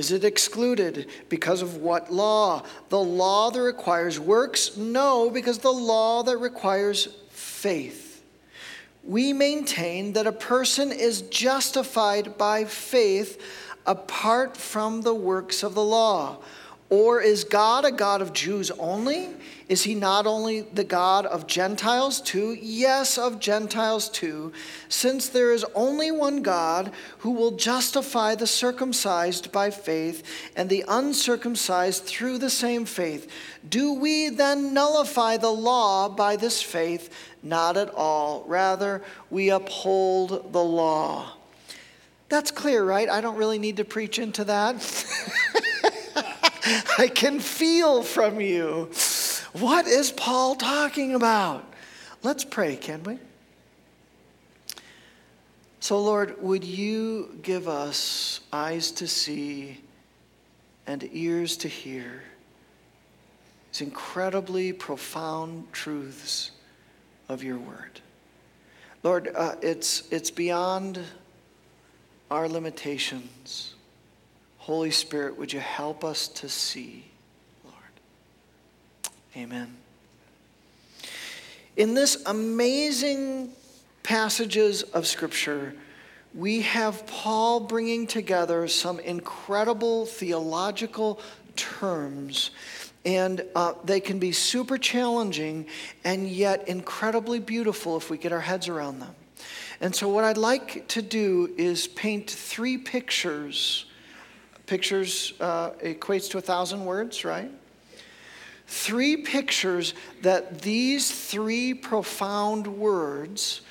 Is 0.00 0.12
it 0.12 0.24
excluded? 0.24 1.10
Because 1.28 1.60
of 1.60 1.76
what 1.76 2.10
law? 2.10 2.62
The 2.88 2.98
law 2.98 3.50
that 3.50 3.60
requires 3.60 4.18
works? 4.18 4.74
No, 4.74 5.28
because 5.28 5.58
the 5.58 5.70
law 5.70 6.22
that 6.22 6.38
requires 6.38 7.08
faith. 7.28 8.24
We 9.04 9.34
maintain 9.34 10.14
that 10.14 10.26
a 10.26 10.32
person 10.32 10.90
is 10.90 11.20
justified 11.20 12.38
by 12.38 12.64
faith 12.64 13.44
apart 13.84 14.56
from 14.56 15.02
the 15.02 15.14
works 15.14 15.62
of 15.62 15.74
the 15.74 15.84
law. 15.84 16.38
Or 16.90 17.20
is 17.20 17.44
God 17.44 17.84
a 17.84 17.92
God 17.92 18.20
of 18.20 18.32
Jews 18.32 18.72
only? 18.72 19.28
Is 19.68 19.84
he 19.84 19.94
not 19.94 20.26
only 20.26 20.62
the 20.62 20.82
God 20.82 21.24
of 21.24 21.46
Gentiles 21.46 22.20
too? 22.20 22.56
Yes, 22.60 23.16
of 23.16 23.38
Gentiles 23.38 24.08
too, 24.08 24.52
since 24.88 25.28
there 25.28 25.52
is 25.52 25.64
only 25.76 26.10
one 26.10 26.42
God 26.42 26.90
who 27.18 27.30
will 27.30 27.52
justify 27.52 28.34
the 28.34 28.48
circumcised 28.48 29.52
by 29.52 29.70
faith 29.70 30.24
and 30.56 30.68
the 30.68 30.84
uncircumcised 30.88 32.02
through 32.02 32.38
the 32.38 32.50
same 32.50 32.84
faith. 32.84 33.30
Do 33.68 33.92
we 33.92 34.28
then 34.28 34.74
nullify 34.74 35.36
the 35.36 35.52
law 35.52 36.08
by 36.08 36.34
this 36.34 36.60
faith? 36.60 37.08
Not 37.40 37.76
at 37.76 37.94
all. 37.94 38.42
Rather, 38.48 39.00
we 39.30 39.50
uphold 39.50 40.52
the 40.52 40.64
law. 40.64 41.34
That's 42.28 42.50
clear, 42.50 42.84
right? 42.84 43.08
I 43.08 43.20
don't 43.20 43.36
really 43.36 43.60
need 43.60 43.76
to 43.76 43.84
preach 43.84 44.18
into 44.18 44.42
that. 44.44 44.74
I 46.98 47.08
can 47.08 47.40
feel 47.40 48.02
from 48.02 48.40
you. 48.40 48.90
What 49.52 49.86
is 49.86 50.12
Paul 50.12 50.54
talking 50.56 51.14
about? 51.14 51.64
Let's 52.22 52.44
pray, 52.44 52.76
can 52.76 53.02
we? 53.02 53.18
So, 55.80 55.98
Lord, 55.98 56.40
would 56.42 56.62
you 56.62 57.38
give 57.42 57.66
us 57.66 58.40
eyes 58.52 58.90
to 58.92 59.08
see 59.08 59.80
and 60.86 61.08
ears 61.12 61.56
to 61.58 61.68
hear 61.68 62.22
these 63.72 63.80
incredibly 63.80 64.72
profound 64.72 65.72
truths 65.72 66.50
of 67.28 67.42
your 67.42 67.56
word? 67.56 68.00
Lord, 69.02 69.30
uh, 69.34 69.54
it's, 69.62 70.06
it's 70.10 70.30
beyond 70.30 71.00
our 72.30 72.46
limitations. 72.46 73.74
Holy 74.60 74.90
Spirit, 74.90 75.38
would 75.38 75.52
you 75.54 75.58
help 75.58 76.04
us 76.04 76.28
to 76.28 76.48
see? 76.48 77.02
Lord? 77.64 77.76
Amen. 79.34 79.74
In 81.78 81.94
this 81.94 82.22
amazing 82.26 83.52
passages 84.02 84.82
of 84.82 85.06
Scripture, 85.06 85.74
we 86.34 86.60
have 86.60 87.06
Paul 87.06 87.60
bringing 87.60 88.06
together 88.06 88.68
some 88.68 89.00
incredible 89.00 90.04
theological 90.04 91.20
terms, 91.56 92.50
and 93.06 93.42
uh, 93.54 93.72
they 93.84 93.98
can 93.98 94.18
be 94.18 94.30
super 94.30 94.76
challenging 94.76 95.66
and 96.04 96.28
yet 96.28 96.68
incredibly 96.68 97.38
beautiful 97.38 97.96
if 97.96 98.10
we 98.10 98.18
get 98.18 98.30
our 98.30 98.40
heads 98.40 98.68
around 98.68 99.00
them. 99.00 99.14
And 99.80 99.94
so, 99.94 100.06
what 100.10 100.24
I'd 100.24 100.36
like 100.36 100.86
to 100.88 101.00
do 101.00 101.54
is 101.56 101.88
paint 101.88 102.28
three 102.30 102.76
pictures. 102.76 103.86
Pictures 104.70 105.32
uh, 105.40 105.70
equates 105.82 106.30
to 106.30 106.38
a 106.38 106.40
thousand 106.40 106.84
words, 106.84 107.24
right? 107.24 107.50
three 108.70 109.16
pictures 109.16 109.94
that 110.22 110.62
these 110.62 111.10
three 111.10 111.74
profound 111.74 112.68
words 112.68 113.62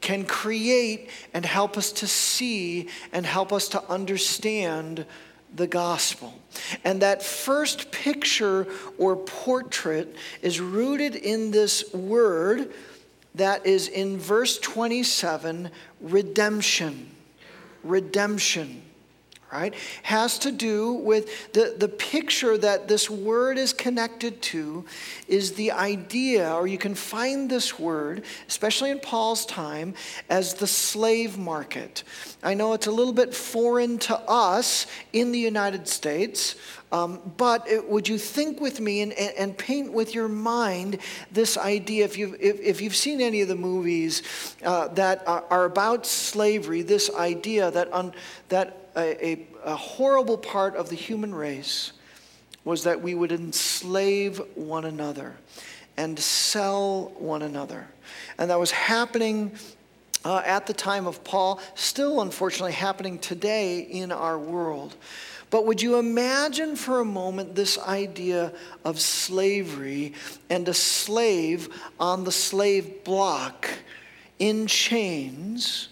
can 0.00 0.24
create 0.24 1.10
and 1.32 1.46
help 1.46 1.78
us 1.78 1.92
to 1.92 2.08
see 2.08 2.88
and 3.12 3.24
help 3.24 3.52
us 3.52 3.68
to 3.68 3.88
understand 3.88 5.06
the 5.54 5.68
gospel. 5.68 6.34
And 6.82 7.02
that 7.02 7.22
first 7.22 7.92
picture 7.92 8.66
or 8.98 9.14
portrait 9.14 10.16
is 10.42 10.60
rooted 10.60 11.14
in 11.14 11.52
this 11.52 11.94
word 11.94 12.72
that 13.36 13.64
is 13.64 13.86
in 13.86 14.18
verse 14.18 14.58
27 14.58 15.70
redemption. 16.00 17.10
Redemption 17.84 18.82
right, 19.52 19.74
has 20.02 20.38
to 20.40 20.52
do 20.52 20.92
with 20.92 21.52
the, 21.52 21.74
the 21.78 21.88
picture 21.88 22.58
that 22.58 22.88
this 22.88 23.08
word 23.08 23.56
is 23.56 23.72
connected 23.72 24.42
to 24.42 24.84
is 25.26 25.52
the 25.52 25.72
idea, 25.72 26.52
or 26.52 26.66
you 26.66 26.78
can 26.78 26.94
find 26.94 27.50
this 27.50 27.78
word, 27.78 28.24
especially 28.46 28.90
in 28.90 28.98
Paul's 28.98 29.46
time, 29.46 29.94
as 30.28 30.54
the 30.54 30.66
slave 30.66 31.38
market. 31.38 32.02
I 32.42 32.54
know 32.54 32.74
it's 32.74 32.86
a 32.86 32.92
little 32.92 33.12
bit 33.12 33.34
foreign 33.34 33.98
to 33.98 34.18
us 34.28 34.86
in 35.12 35.32
the 35.32 35.38
United 35.38 35.88
States, 35.88 36.56
um, 36.90 37.20
but 37.36 37.68
it, 37.68 37.88
would 37.88 38.08
you 38.08 38.16
think 38.16 38.60
with 38.60 38.80
me 38.80 39.02
and, 39.02 39.12
and, 39.12 39.34
and, 39.36 39.58
paint 39.58 39.92
with 39.92 40.14
your 40.14 40.28
mind 40.28 40.98
this 41.30 41.58
idea? 41.58 42.04
If 42.04 42.16
you've, 42.16 42.34
if, 42.40 42.58
if 42.60 42.80
you've 42.80 42.96
seen 42.96 43.20
any 43.20 43.42
of 43.42 43.48
the 43.48 43.56
movies 43.56 44.22
uh, 44.64 44.88
that 44.88 45.26
are, 45.28 45.44
are, 45.50 45.64
about 45.66 46.06
slavery, 46.06 46.80
this 46.80 47.10
idea 47.14 47.70
that, 47.72 47.92
un, 47.92 48.14
that 48.48 48.87
a, 48.98 49.26
a, 49.26 49.46
a 49.64 49.76
horrible 49.76 50.36
part 50.36 50.76
of 50.76 50.88
the 50.90 50.96
human 50.96 51.34
race 51.34 51.92
was 52.64 52.84
that 52.84 53.00
we 53.00 53.14
would 53.14 53.32
enslave 53.32 54.42
one 54.54 54.84
another 54.84 55.36
and 55.96 56.18
sell 56.18 57.12
one 57.18 57.42
another. 57.42 57.86
And 58.36 58.50
that 58.50 58.58
was 58.58 58.70
happening 58.70 59.52
uh, 60.24 60.42
at 60.44 60.66
the 60.66 60.74
time 60.74 61.06
of 61.06 61.24
Paul, 61.24 61.60
still 61.74 62.20
unfortunately 62.20 62.72
happening 62.72 63.18
today 63.18 63.80
in 63.80 64.12
our 64.12 64.38
world. 64.38 64.96
But 65.50 65.64
would 65.64 65.80
you 65.80 65.96
imagine 65.96 66.76
for 66.76 67.00
a 67.00 67.04
moment 67.04 67.54
this 67.54 67.78
idea 67.78 68.52
of 68.84 69.00
slavery 69.00 70.12
and 70.50 70.68
a 70.68 70.74
slave 70.74 71.68
on 71.98 72.24
the 72.24 72.32
slave 72.32 73.02
block 73.04 73.68
in 74.38 74.66
chains 74.66 75.88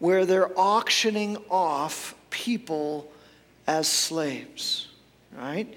where 0.00 0.26
they're 0.26 0.50
auctioning 0.58 1.36
off 1.48 2.14
people 2.30 3.10
as 3.66 3.86
slaves, 3.86 4.88
right? 5.36 5.72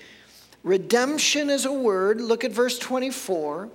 Redemption 0.63 1.49
is 1.49 1.65
a 1.65 1.73
word. 1.73 2.21
Look 2.21 2.43
at 2.43 2.51
verse 2.51 2.77
24. 2.79 3.69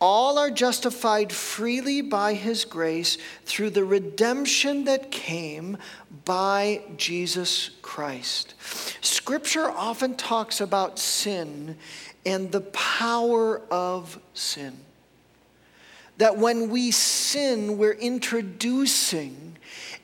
All 0.00 0.38
are 0.38 0.50
justified 0.50 1.30
freely 1.30 2.00
by 2.00 2.32
his 2.32 2.64
grace 2.64 3.18
through 3.44 3.70
the 3.70 3.84
redemption 3.84 4.84
that 4.84 5.10
came 5.10 5.76
by 6.24 6.82
Jesus 6.96 7.70
Christ. 7.82 8.54
Scripture 9.02 9.70
often 9.70 10.16
talks 10.16 10.60
about 10.62 10.98
sin 10.98 11.76
and 12.24 12.50
the 12.50 12.62
power 12.62 13.60
of 13.70 14.18
sin. 14.32 14.78
That 16.16 16.38
when 16.38 16.70
we 16.70 16.90
sin, 16.90 17.76
we're 17.76 17.92
introducing 17.92 19.49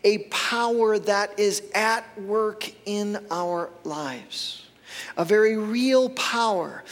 a 0.07 0.19
power 0.31 1.01
that 1.01 1.37
is 1.37 1.65
at 1.75 2.05
work 2.23 2.71
in 2.87 3.19
our 3.29 3.69
lives, 3.83 4.65
a 5.17 5.25
very 5.25 5.57
real 5.57 6.09
power 6.11 6.85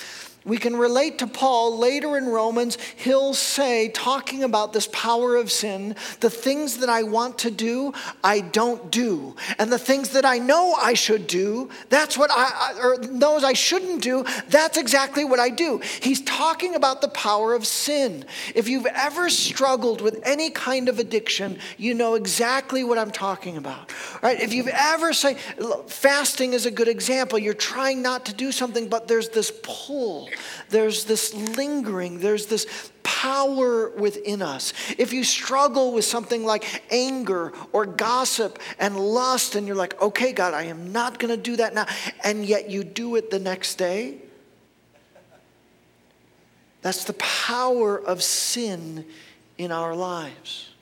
we 0.44 0.58
can 0.58 0.76
relate 0.76 1.18
to 1.18 1.26
Paul 1.26 1.78
later 1.78 2.18
in 2.18 2.26
Romans. 2.26 2.76
He'll 2.96 3.32
say, 3.32 3.88
talking 3.88 4.44
about 4.44 4.74
this 4.74 4.86
power 4.88 5.36
of 5.36 5.50
sin, 5.50 5.96
the 6.20 6.28
things 6.28 6.78
that 6.78 6.90
I 6.90 7.02
want 7.02 7.38
to 7.40 7.50
do, 7.50 7.94
I 8.22 8.40
don't 8.40 8.90
do. 8.90 9.36
And 9.58 9.72
the 9.72 9.78
things 9.78 10.10
that 10.10 10.26
I 10.26 10.38
know 10.38 10.74
I 10.74 10.92
should 10.92 11.26
do, 11.26 11.70
that's 11.88 12.18
what 12.18 12.30
I, 12.30 12.74
or 12.78 12.98
those 12.98 13.42
I 13.42 13.54
shouldn't 13.54 14.02
do, 14.02 14.24
that's 14.48 14.76
exactly 14.76 15.24
what 15.24 15.40
I 15.40 15.48
do. 15.48 15.78
He's 16.00 16.20
talking 16.22 16.74
about 16.74 17.00
the 17.00 17.08
power 17.08 17.54
of 17.54 17.66
sin. 17.66 18.26
If 18.54 18.68
you've 18.68 18.86
ever 18.86 19.30
struggled 19.30 20.02
with 20.02 20.20
any 20.24 20.50
kind 20.50 20.90
of 20.90 20.98
addiction, 20.98 21.58
you 21.78 21.94
know 21.94 22.16
exactly 22.16 22.84
what 22.84 22.98
I'm 22.98 23.10
talking 23.10 23.56
about. 23.56 23.92
Right? 24.22 24.38
If 24.38 24.52
you've 24.52 24.68
ever 24.68 25.14
say, 25.14 25.34
fasting 25.86 26.52
is 26.52 26.66
a 26.66 26.70
good 26.70 26.88
example, 26.88 27.38
you're 27.38 27.54
trying 27.54 28.02
not 28.02 28.26
to 28.26 28.34
do 28.34 28.52
something, 28.52 28.88
but 28.88 29.08
there's 29.08 29.30
this 29.30 29.50
pull 29.62 30.28
there's 30.70 31.04
this 31.04 31.34
lingering, 31.34 32.18
there's 32.18 32.46
this 32.46 32.90
power 33.02 33.90
within 33.90 34.42
us. 34.42 34.72
If 34.98 35.12
you 35.12 35.24
struggle 35.24 35.92
with 35.92 36.04
something 36.04 36.44
like 36.44 36.82
anger 36.90 37.52
or 37.72 37.86
gossip 37.86 38.58
and 38.78 38.98
lust, 38.98 39.54
and 39.54 39.66
you're 39.66 39.76
like, 39.76 40.00
okay, 40.00 40.32
God, 40.32 40.54
I 40.54 40.64
am 40.64 40.92
not 40.92 41.18
going 41.18 41.34
to 41.34 41.40
do 41.40 41.56
that 41.56 41.74
now, 41.74 41.86
and 42.22 42.44
yet 42.44 42.70
you 42.70 42.84
do 42.84 43.16
it 43.16 43.30
the 43.30 43.38
next 43.38 43.76
day, 43.76 44.18
that's 46.82 47.04
the 47.04 47.14
power 47.14 47.98
of 47.98 48.22
sin 48.22 49.06
in 49.56 49.72
our 49.72 49.94
lives. 49.94 50.73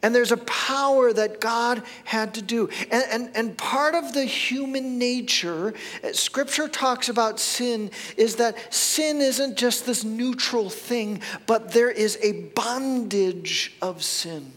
And 0.00 0.14
there's 0.14 0.30
a 0.30 0.36
power 0.36 1.12
that 1.12 1.40
God 1.40 1.82
had 2.04 2.34
to 2.34 2.42
do. 2.42 2.68
And, 2.90 3.04
and, 3.10 3.30
and 3.36 3.58
part 3.58 3.96
of 3.96 4.14
the 4.14 4.24
human 4.24 4.96
nature, 4.96 5.74
uh, 6.04 6.12
scripture 6.12 6.68
talks 6.68 7.08
about 7.08 7.40
sin, 7.40 7.90
is 8.16 8.36
that 8.36 8.72
sin 8.72 9.20
isn't 9.20 9.56
just 9.56 9.86
this 9.86 10.04
neutral 10.04 10.70
thing, 10.70 11.20
but 11.46 11.72
there 11.72 11.90
is 11.90 12.16
a 12.22 12.32
bondage 12.54 13.76
of 13.82 14.04
sin. 14.04 14.52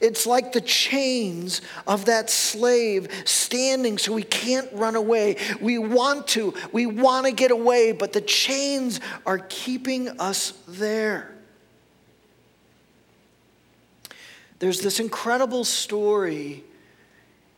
It's 0.00 0.24
like 0.24 0.52
the 0.52 0.60
chains 0.60 1.62
of 1.88 2.04
that 2.04 2.30
slave 2.30 3.08
standing 3.24 3.98
so 3.98 4.12
we 4.12 4.22
can't 4.22 4.68
run 4.72 4.94
away. 4.94 5.36
We 5.60 5.78
want 5.78 6.28
to, 6.28 6.54
we 6.72 6.86
want 6.86 7.26
to 7.26 7.32
get 7.32 7.50
away, 7.50 7.90
but 7.90 8.12
the 8.12 8.20
chains 8.20 9.00
are 9.26 9.38
keeping 9.38 10.20
us 10.20 10.52
there. 10.68 11.35
There's 14.58 14.80
this 14.80 15.00
incredible 15.00 15.64
story 15.64 16.64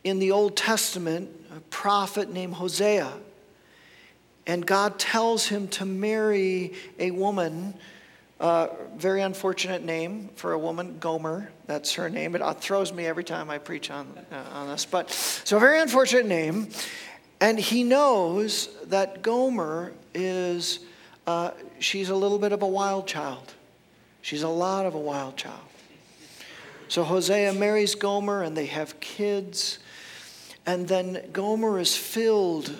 in 0.03 0.19
the 0.19 0.31
Old 0.31 0.55
Testament, 0.57 1.29
a 1.55 1.59
prophet 1.61 2.31
named 2.31 2.55
Hosea. 2.55 3.11
And 4.47 4.65
God 4.65 4.97
tells 4.99 5.47
him 5.47 5.67
to 5.69 5.85
marry 5.85 6.73
a 6.97 7.11
woman, 7.11 7.75
uh, 8.39 8.67
very 8.97 9.21
unfortunate 9.21 9.83
name 9.83 10.29
for 10.35 10.53
a 10.53 10.59
woman, 10.59 10.97
Gomer. 10.99 11.51
That's 11.67 11.93
her 11.93 12.09
name. 12.09 12.35
It 12.35 12.41
throws 12.59 12.91
me 12.91 13.05
every 13.05 13.23
time 13.23 13.49
I 13.49 13.59
preach 13.59 13.91
on, 13.91 14.07
uh, 14.31 14.35
on 14.51 14.69
this. 14.69 14.85
But 14.85 15.11
so, 15.11 15.57
a 15.57 15.59
very 15.59 15.79
unfortunate 15.79 16.25
name. 16.25 16.69
And 17.39 17.59
he 17.59 17.83
knows 17.83 18.69
that 18.87 19.21
Gomer 19.21 19.93
is, 20.13 20.79
uh, 21.27 21.51
she's 21.79 22.09
a 22.09 22.15
little 22.15 22.39
bit 22.39 22.51
of 22.51 22.61
a 22.61 22.67
wild 22.67 23.07
child. 23.07 23.53
She's 24.21 24.43
a 24.43 24.49
lot 24.49 24.85
of 24.85 24.95
a 24.95 24.99
wild 24.99 25.37
child. 25.37 25.68
So 26.89 27.03
Hosea 27.03 27.53
marries 27.53 27.93
Gomer 27.93 28.41
and 28.41 28.57
they 28.57 28.65
have 28.65 28.99
kids. 28.99 29.77
And 30.65 30.87
then 30.87 31.29
Gomer 31.31 31.79
is 31.79 31.95
filled 31.95 32.73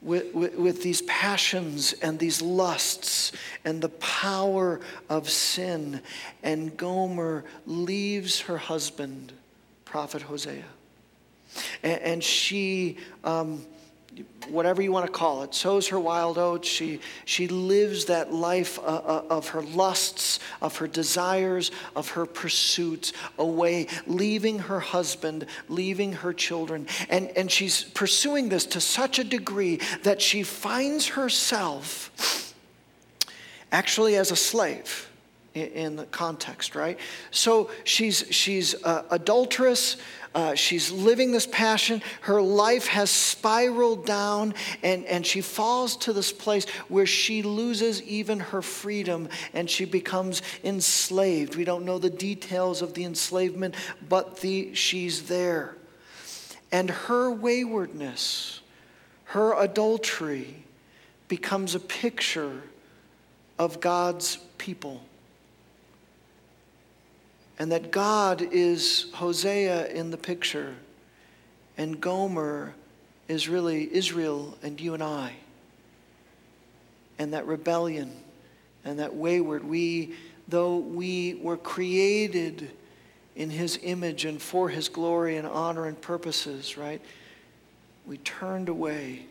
with, 0.00 0.34
with, 0.34 0.54
with, 0.56 0.82
these 0.82 1.02
passions 1.02 1.92
and 1.92 2.18
these 2.18 2.40
lusts 2.40 3.32
and 3.64 3.82
the 3.82 3.90
power 3.90 4.80
of 5.10 5.28
sin. 5.28 6.00
And 6.42 6.74
Gomer 6.76 7.44
leaves 7.66 8.40
her 8.40 8.56
husband, 8.56 9.34
Prophet 9.84 10.22
Hosea. 10.22 10.64
And, 11.82 12.00
and 12.00 12.24
she. 12.24 12.96
Um, 13.24 13.66
whatever 14.48 14.82
you 14.82 14.92
want 14.92 15.06
to 15.06 15.12
call 15.12 15.42
it, 15.42 15.54
sows 15.54 15.88
her 15.88 15.98
wild 15.98 16.38
oats. 16.38 16.68
She, 16.68 17.00
she 17.24 17.48
lives 17.48 18.06
that 18.06 18.32
life 18.32 18.78
uh, 18.78 18.82
uh, 18.82 19.24
of 19.30 19.48
her 19.48 19.62
lusts, 19.62 20.40
of 20.60 20.76
her 20.76 20.86
desires, 20.86 21.70
of 21.96 22.10
her 22.10 22.26
pursuits 22.26 23.12
away, 23.38 23.88
leaving 24.06 24.58
her 24.58 24.80
husband, 24.80 25.46
leaving 25.68 26.12
her 26.12 26.32
children. 26.32 26.86
And, 27.08 27.30
and 27.36 27.50
she's 27.50 27.84
pursuing 27.84 28.48
this 28.48 28.66
to 28.66 28.80
such 28.80 29.18
a 29.18 29.24
degree 29.24 29.80
that 30.02 30.20
she 30.20 30.42
finds 30.42 31.08
herself 31.08 32.54
actually 33.72 34.16
as 34.16 34.30
a 34.30 34.36
slave 34.36 35.10
in 35.54 35.96
the 35.96 36.06
context, 36.06 36.74
right? 36.74 36.98
So 37.30 37.70
she's, 37.84 38.24
she's 38.30 38.74
uh, 38.84 39.04
adulterous. 39.10 39.96
Uh, 40.34 40.54
she's 40.54 40.90
living 40.90 41.30
this 41.30 41.46
passion. 41.46 42.02
Her 42.22 42.42
life 42.42 42.88
has 42.88 43.08
spiraled 43.08 44.04
down, 44.04 44.54
and, 44.82 45.04
and 45.04 45.24
she 45.24 45.40
falls 45.40 45.96
to 45.98 46.12
this 46.12 46.32
place 46.32 46.68
where 46.88 47.06
she 47.06 47.42
loses 47.42 48.02
even 48.02 48.40
her 48.40 48.60
freedom 48.60 49.28
and 49.52 49.70
she 49.70 49.84
becomes 49.84 50.42
enslaved. 50.64 51.54
We 51.54 51.64
don't 51.64 51.84
know 51.84 51.98
the 51.98 52.10
details 52.10 52.82
of 52.82 52.94
the 52.94 53.04
enslavement, 53.04 53.76
but 54.08 54.40
the, 54.40 54.74
she's 54.74 55.24
there. 55.24 55.76
And 56.72 56.90
her 56.90 57.30
waywardness, 57.30 58.60
her 59.26 59.54
adultery, 59.56 60.64
becomes 61.28 61.76
a 61.76 61.80
picture 61.80 62.62
of 63.56 63.80
God's 63.80 64.38
people 64.58 65.00
and 67.58 67.70
that 67.72 67.90
God 67.90 68.42
is 68.42 69.06
Hosea 69.14 69.88
in 69.88 70.10
the 70.10 70.16
picture, 70.16 70.74
and 71.76 72.00
Gomer 72.00 72.74
is 73.28 73.48
really 73.48 73.92
Israel 73.94 74.56
and 74.62 74.80
you 74.80 74.94
and 74.94 75.02
I. 75.02 75.34
And 77.18 77.32
that 77.32 77.46
rebellion 77.46 78.12
and 78.84 78.98
that 78.98 79.14
wayward, 79.14 79.64
we, 79.64 80.14
though 80.48 80.76
we 80.76 81.34
were 81.34 81.56
created 81.56 82.70
in 83.36 83.50
his 83.50 83.78
image 83.82 84.24
and 84.24 84.40
for 84.40 84.68
his 84.68 84.88
glory 84.88 85.36
and 85.36 85.46
honor 85.46 85.86
and 85.86 86.00
purposes, 86.00 86.76
right? 86.76 87.00
We 88.06 88.18
turned 88.18 88.68
away 88.68 89.26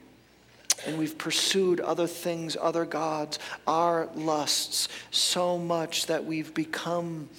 and 0.86 0.98
we've 0.98 1.18
pursued 1.18 1.80
other 1.80 2.08
things, 2.08 2.58
other 2.60 2.86
gods, 2.86 3.40
our 3.68 4.10
lusts, 4.16 4.90
so 5.12 5.58
much 5.58 6.08
that 6.08 6.26
we've 6.26 6.54
become 6.54 7.30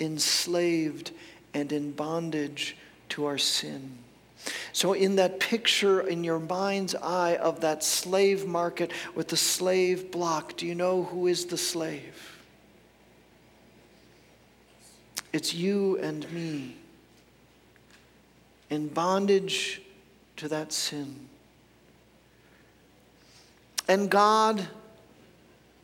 enslaved 0.00 1.12
and 1.54 1.72
in 1.72 1.92
bondage 1.92 2.76
to 3.10 3.24
our 3.26 3.38
sin. 3.38 3.98
So, 4.72 4.92
in 4.92 5.16
that 5.16 5.40
picture 5.40 6.00
in 6.00 6.22
your 6.22 6.38
mind's 6.38 6.94
eye 6.94 7.36
of 7.36 7.60
that 7.62 7.82
slave 7.82 8.46
market 8.46 8.92
with 9.14 9.28
the 9.28 9.36
slave 9.36 10.12
block, 10.12 10.56
do 10.56 10.66
you 10.66 10.74
know 10.74 11.04
who 11.04 11.26
is 11.26 11.46
the 11.46 11.56
slave? 11.56 12.36
It's 15.32 15.52
you 15.52 15.98
and 15.98 16.30
me 16.32 16.76
in 18.70 18.88
bondage 18.88 19.82
to 20.36 20.48
that 20.48 20.72
sin. 20.72 21.28
And 23.88 24.10
God 24.10 24.66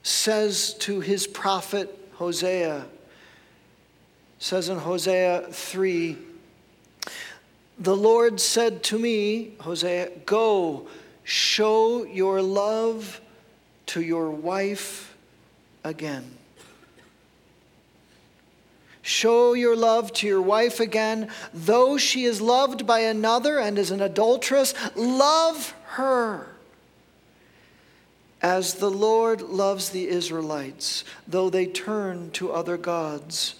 says 0.03 0.75
to 0.81 1.01
his 1.01 1.27
prophet 1.27 1.97
Hosea, 2.15 2.87
says 4.43 4.69
in 4.69 4.77
Hosea 4.77 5.47
3 5.53 6.19
The 7.79 7.95
Lord 7.95 8.41
said 8.41 8.83
to 8.85 8.99
me, 8.99 9.53
Hosea, 9.61 10.11
go, 10.27 10.89
show 11.23 12.03
your 12.03 12.43
love 12.43 13.21
to 13.87 14.03
your 14.03 14.31
wife 14.31 15.17
again. 15.85 16.39
Show 19.01 19.53
your 19.53 19.77
love 19.77 20.13
to 20.15 20.27
your 20.27 20.43
wife 20.43 20.81
again. 20.81 21.29
Though 21.55 21.97
she 21.97 22.25
is 22.25 22.41
loved 22.41 22.85
by 22.85 22.99
another 23.01 23.61
and 23.61 23.79
is 23.79 23.93
an 23.93 24.01
adulteress, 24.01 24.75
love 24.97 25.73
her 25.85 26.49
as 28.43 28.75
the 28.75 28.91
Lord 28.91 29.41
loves 29.41 29.91
the 29.91 30.09
Israelites, 30.09 31.05
though 31.29 31.49
they 31.49 31.67
turn 31.67 32.33
to 32.33 32.51
other 32.51 32.77
gods 32.77 33.55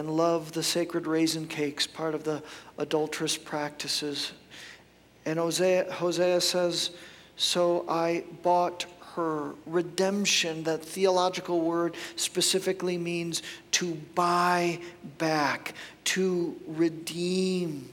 and 0.00 0.16
love 0.16 0.52
the 0.52 0.62
sacred 0.62 1.06
raisin 1.06 1.46
cakes, 1.46 1.86
part 1.86 2.14
of 2.14 2.24
the 2.24 2.42
adulterous 2.78 3.36
practices. 3.36 4.32
And 5.26 5.38
Hosea, 5.38 5.92
Hosea 5.92 6.40
says, 6.40 6.92
So 7.36 7.84
I 7.86 8.24
bought 8.42 8.86
her. 9.14 9.52
Redemption, 9.66 10.62
that 10.64 10.82
theological 10.82 11.60
word 11.60 11.96
specifically 12.16 12.96
means 12.96 13.42
to 13.72 13.92
buy 14.14 14.80
back, 15.18 15.74
to 16.04 16.56
redeem. 16.66 17.90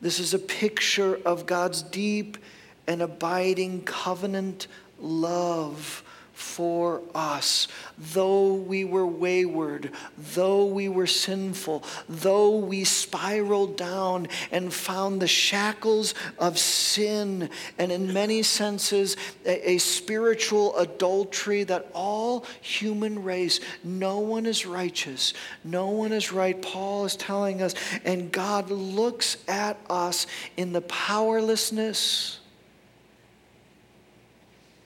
This 0.00 0.20
is 0.20 0.34
a 0.34 0.38
picture 0.38 1.18
of 1.24 1.46
God's 1.46 1.82
deep 1.82 2.38
and 2.86 3.02
abiding 3.02 3.82
covenant 3.82 4.68
love 5.00 6.04
for 6.40 7.02
us. 7.14 7.68
Though 7.98 8.54
we 8.54 8.84
were 8.84 9.06
wayward, 9.06 9.92
though 10.34 10.64
we 10.64 10.88
were 10.88 11.06
sinful, 11.06 11.84
though 12.08 12.56
we 12.56 12.84
spiraled 12.84 13.76
down 13.76 14.26
and 14.50 14.72
found 14.72 15.20
the 15.20 15.28
shackles 15.28 16.14
of 16.38 16.58
sin, 16.58 17.50
and 17.78 17.92
in 17.92 18.12
many 18.12 18.42
senses, 18.42 19.16
a, 19.44 19.72
a, 19.72 19.78
spiritual 19.78 20.76
adultery 20.78 21.62
that 21.64 21.88
all 21.92 22.46
human 22.62 23.22
race, 23.22 23.60
no 23.84 24.18
one 24.18 24.46
is 24.46 24.64
righteous, 24.64 25.34
no 25.62 25.88
one 25.90 26.12
is 26.12 26.32
right. 26.32 26.60
Paul 26.60 27.04
is 27.04 27.16
telling 27.16 27.60
us, 27.60 27.74
and 28.04 28.32
God 28.32 28.70
looks 28.70 29.36
at 29.46 29.78
us 29.90 30.26
in 30.56 30.72
the 30.72 30.80
powerlessness 30.80 32.39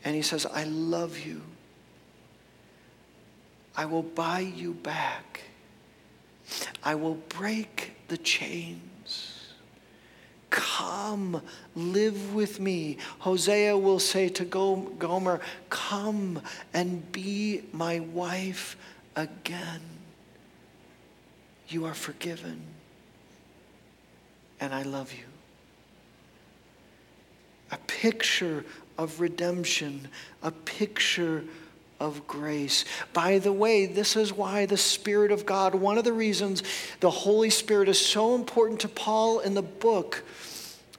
and 0.05 0.15
he 0.15 0.23
says, 0.23 0.47
I 0.47 0.65
love 0.65 1.19
you. 1.19 1.43
I 3.77 3.87
will 3.87 4.03
buy 4.03 4.41
you 4.41 4.75
back. 4.75 5.41
I 6.83 6.95
will 6.95 7.15
break 7.31 7.93
the 8.09 8.19
chains. 8.19 9.55
Come, 10.51 11.43
live 11.75 12.35
with 12.35 12.61
me. 12.61 12.99
Hosea 13.21 13.77
will 13.77 13.99
say 13.99 14.29
to 14.29 14.45
Gomer, 14.45 15.41
Come 15.71 16.41
and 16.73 17.11
be 17.11 17.63
my 17.73 18.01
wife 18.01 18.77
again. 19.17 19.81
You 21.69 21.87
are 21.87 21.95
forgiven, 21.95 22.61
and 24.61 24.73
I 24.73 24.83
love 24.83 25.13
you. 25.13 25.34
A 27.75 27.79
picture 27.89 28.65
of 28.97 29.21
redemption, 29.21 30.07
a 30.45 30.53
picture 30.53 31.43
of 31.99 32.25
grace. 32.29 32.85
By 33.13 33.41
the 33.41 33.53
way, 33.53 33.87
this 33.87 34.15
is 34.15 34.33
why 34.33 34.65
the 34.65 34.77
Spirit 34.77 35.33
of 35.33 35.45
God, 35.45 35.75
one 35.75 35.99
of 35.99 36.05
the 36.05 36.13
reasons 36.13 36.63
the 37.01 37.11
Holy 37.11 37.51
Spirit 37.51 37.89
is 37.89 37.99
so 37.99 38.37
important 38.37 38.81
to 38.83 38.89
Paul 38.89 39.41
in 39.41 39.55
the 39.55 39.63
book 39.63 40.23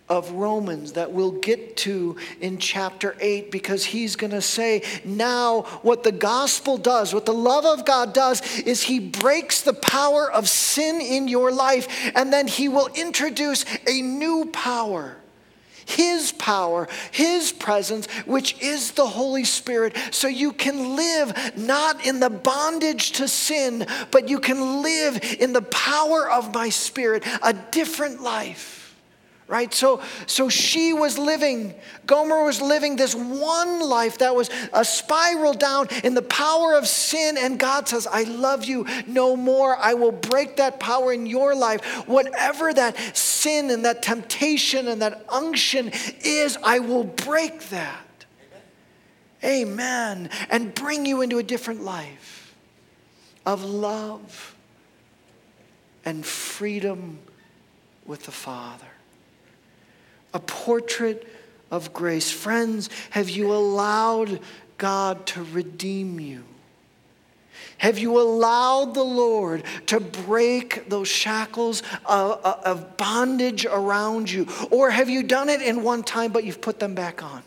of 0.09 0.31
Romans 0.31 0.91
that 0.91 1.13
we'll 1.13 1.31
get 1.31 1.77
to 1.77 2.17
in 2.41 2.57
chapter 2.57 3.15
8 3.21 3.51
because 3.51 3.85
he's 3.85 4.17
going 4.17 4.31
to 4.31 4.41
say 4.41 4.83
now 5.05 5.61
what 5.81 6.03
the 6.03 6.11
gospel 6.11 6.77
does, 6.77 7.13
what 7.13 7.25
the 7.25 7.33
love 7.33 7.65
of 7.65 7.85
God 7.85 8.13
does, 8.13 8.41
is 8.59 8.83
he 8.83 8.99
breaks 8.99 9.61
the 9.61 9.73
power 9.73 10.29
of 10.29 10.49
sin 10.49 10.99
in 10.99 11.29
your 11.29 11.53
life 11.53 12.11
and 12.15 12.33
then 12.33 12.47
he 12.47 12.67
will 12.67 12.89
introduce 12.95 13.63
a 13.88 14.01
new 14.01 14.49
power 14.51 15.15
his 15.85 16.31
power, 16.31 16.87
His 17.11 17.51
presence, 17.51 18.07
which 18.25 18.61
is 18.61 18.91
the 18.91 19.07
Holy 19.07 19.43
Spirit, 19.43 19.95
so 20.11 20.27
you 20.27 20.51
can 20.51 20.95
live 20.95 21.55
not 21.55 22.05
in 22.05 22.19
the 22.19 22.29
bondage 22.29 23.13
to 23.13 23.27
sin, 23.27 23.85
but 24.11 24.27
you 24.27 24.39
can 24.39 24.81
live 24.81 25.19
in 25.39 25.53
the 25.53 25.61
power 25.61 26.29
of 26.29 26.53
my 26.53 26.69
Spirit, 26.69 27.23
a 27.43 27.53
different 27.53 28.21
life 28.21 28.84
right? 29.47 29.71
So 29.73 30.01
so 30.25 30.49
she 30.49 30.93
was 30.93 31.17
living 31.17 31.75
gomer 32.08 32.43
was 32.43 32.62
living 32.62 32.95
this 32.95 33.13
one 33.13 33.79
life 33.79 34.17
that 34.17 34.36
was 34.36 34.49
a 34.73 34.84
spiral 34.84 35.53
down 35.53 35.88
in 36.03 36.15
the 36.15 36.21
power 36.21 36.73
of 36.73 36.88
sin 36.88 37.36
and 37.38 37.60
god 37.60 37.88
says 37.88 38.08
i 38.08 38.23
love 38.23 38.65
you 38.65 38.86
no 39.08 39.36
more. 39.36 39.77
I 39.77 39.93
will 39.93 40.12
break 40.12 40.58
that 40.58 40.79
power 40.79 41.13
in 41.13 41.25
your 41.25 41.55
life. 41.55 41.84
Whatever 42.08 42.73
that 42.73 42.97
sin 43.15 43.69
and 43.69 43.86
that 43.86 44.01
temptation 44.01 44.88
and 44.88 45.01
that 45.01 45.25
unction 45.29 45.91
is 46.23 46.58
i 46.63 46.79
will 46.79 47.03
break 47.03 47.69
that. 47.69 48.01
Amen. 49.43 50.31
And 50.49 50.73
bring 50.73 51.05
you 51.05 51.21
into 51.21 51.38
a 51.38 51.43
different 51.43 51.84
life 51.84 52.55
of 53.45 53.63
love 53.63 54.55
and 56.03 56.25
freedom 56.25 57.19
with 58.08 58.23
the 58.23 58.31
father 58.31 58.94
a 60.35 60.39
portrait 60.39 61.25
of 61.71 61.93
grace. 61.93 62.29
Friends, 62.29 62.89
have 63.11 63.29
you 63.29 63.53
allowed 63.53 64.41
God 64.77 65.25
to 65.27 65.43
redeem 65.43 66.19
you? 66.19 66.43
Have 67.77 67.97
you 67.97 68.19
allowed 68.19 68.93
the 68.93 69.03
Lord 69.03 69.63
to 69.87 69.99
break 69.99 70.89
those 70.89 71.07
shackles 71.07 71.83
of, 72.05 72.41
uh, 72.43 72.57
of, 72.65 72.97
bondage 72.97 73.65
around 73.65 74.29
you? 74.29 74.47
Or 74.71 74.89
have 74.89 75.09
you 75.09 75.23
done 75.23 75.49
it 75.49 75.61
in 75.61 75.83
one 75.83 76.03
time, 76.03 76.31
but 76.31 76.43
you've 76.43 76.61
put 76.61 76.79
them 76.79 76.95
back 76.95 77.23
on? 77.23 77.41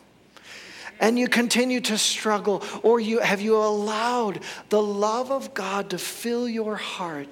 And 0.99 1.17
you 1.17 1.27
continue 1.27 1.79
to 1.81 1.97
struggle? 1.97 2.63
Or 2.83 2.99
you, 2.99 3.19
have 3.19 3.41
you 3.41 3.55
allowed 3.55 4.41
the 4.69 4.81
love 4.81 5.31
of 5.31 5.53
God 5.53 5.91
to 5.91 5.97
fill 5.97 6.49
your 6.49 6.75
heart 6.75 7.27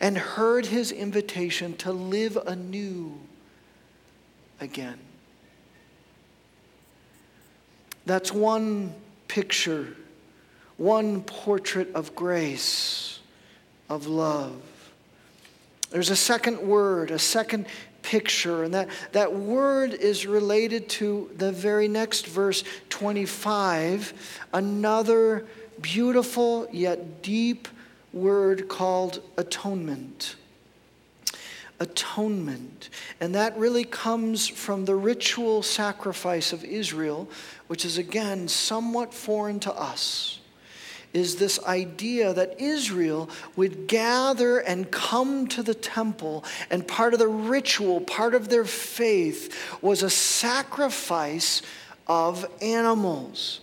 and 0.00 0.16
heard 0.16 0.66
his 0.66 0.90
invitation 0.90 1.76
to 1.78 1.92
live 1.92 2.36
anew? 2.46 3.18
Again. 4.62 4.98
That's 8.06 8.32
one 8.32 8.94
picture, 9.28 9.96
one 10.76 11.22
portrait 11.22 11.94
of 11.94 12.14
grace, 12.14 13.20
of 13.88 14.06
love. 14.06 14.60
There's 15.90 16.10
a 16.10 16.16
second 16.16 16.60
word, 16.60 17.10
a 17.10 17.18
second 17.18 17.66
picture, 18.00 18.64
and 18.64 18.74
that, 18.74 18.88
that 19.12 19.32
word 19.34 19.92
is 19.92 20.26
related 20.26 20.88
to 20.88 21.30
the 21.36 21.52
very 21.52 21.86
next 21.86 22.26
verse, 22.26 22.64
25, 22.88 24.40
another 24.54 25.46
beautiful 25.80 26.66
yet 26.72 27.22
deep 27.22 27.68
word 28.12 28.68
called 28.68 29.22
atonement 29.36 30.36
atonement. 31.82 32.88
And 33.20 33.34
that 33.34 33.56
really 33.58 33.84
comes 33.84 34.48
from 34.48 34.86
the 34.86 34.94
ritual 34.94 35.62
sacrifice 35.62 36.52
of 36.52 36.64
Israel, 36.64 37.28
which 37.66 37.84
is 37.84 37.98
again 37.98 38.48
somewhat 38.48 39.12
foreign 39.12 39.60
to 39.60 39.72
us. 39.72 40.38
Is 41.12 41.36
this 41.36 41.62
idea 41.64 42.32
that 42.32 42.58
Israel 42.58 43.28
would 43.54 43.86
gather 43.86 44.60
and 44.60 44.90
come 44.90 45.46
to 45.48 45.62
the 45.62 45.74
temple, 45.74 46.44
and 46.70 46.88
part 46.88 47.12
of 47.12 47.18
the 47.18 47.28
ritual, 47.28 48.00
part 48.00 48.34
of 48.34 48.48
their 48.48 48.64
faith, 48.64 49.54
was 49.82 50.02
a 50.02 50.08
sacrifice 50.08 51.60
of 52.06 52.46
animals. 52.62 53.61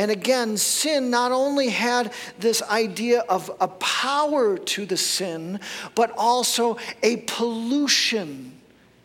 And 0.00 0.10
again, 0.10 0.56
sin 0.56 1.10
not 1.10 1.30
only 1.30 1.68
had 1.68 2.14
this 2.38 2.62
idea 2.62 3.20
of 3.28 3.50
a 3.60 3.68
power 3.68 4.56
to 4.56 4.86
the 4.86 4.96
sin, 4.96 5.60
but 5.94 6.10
also 6.16 6.78
a 7.02 7.18
pollution 7.26 8.58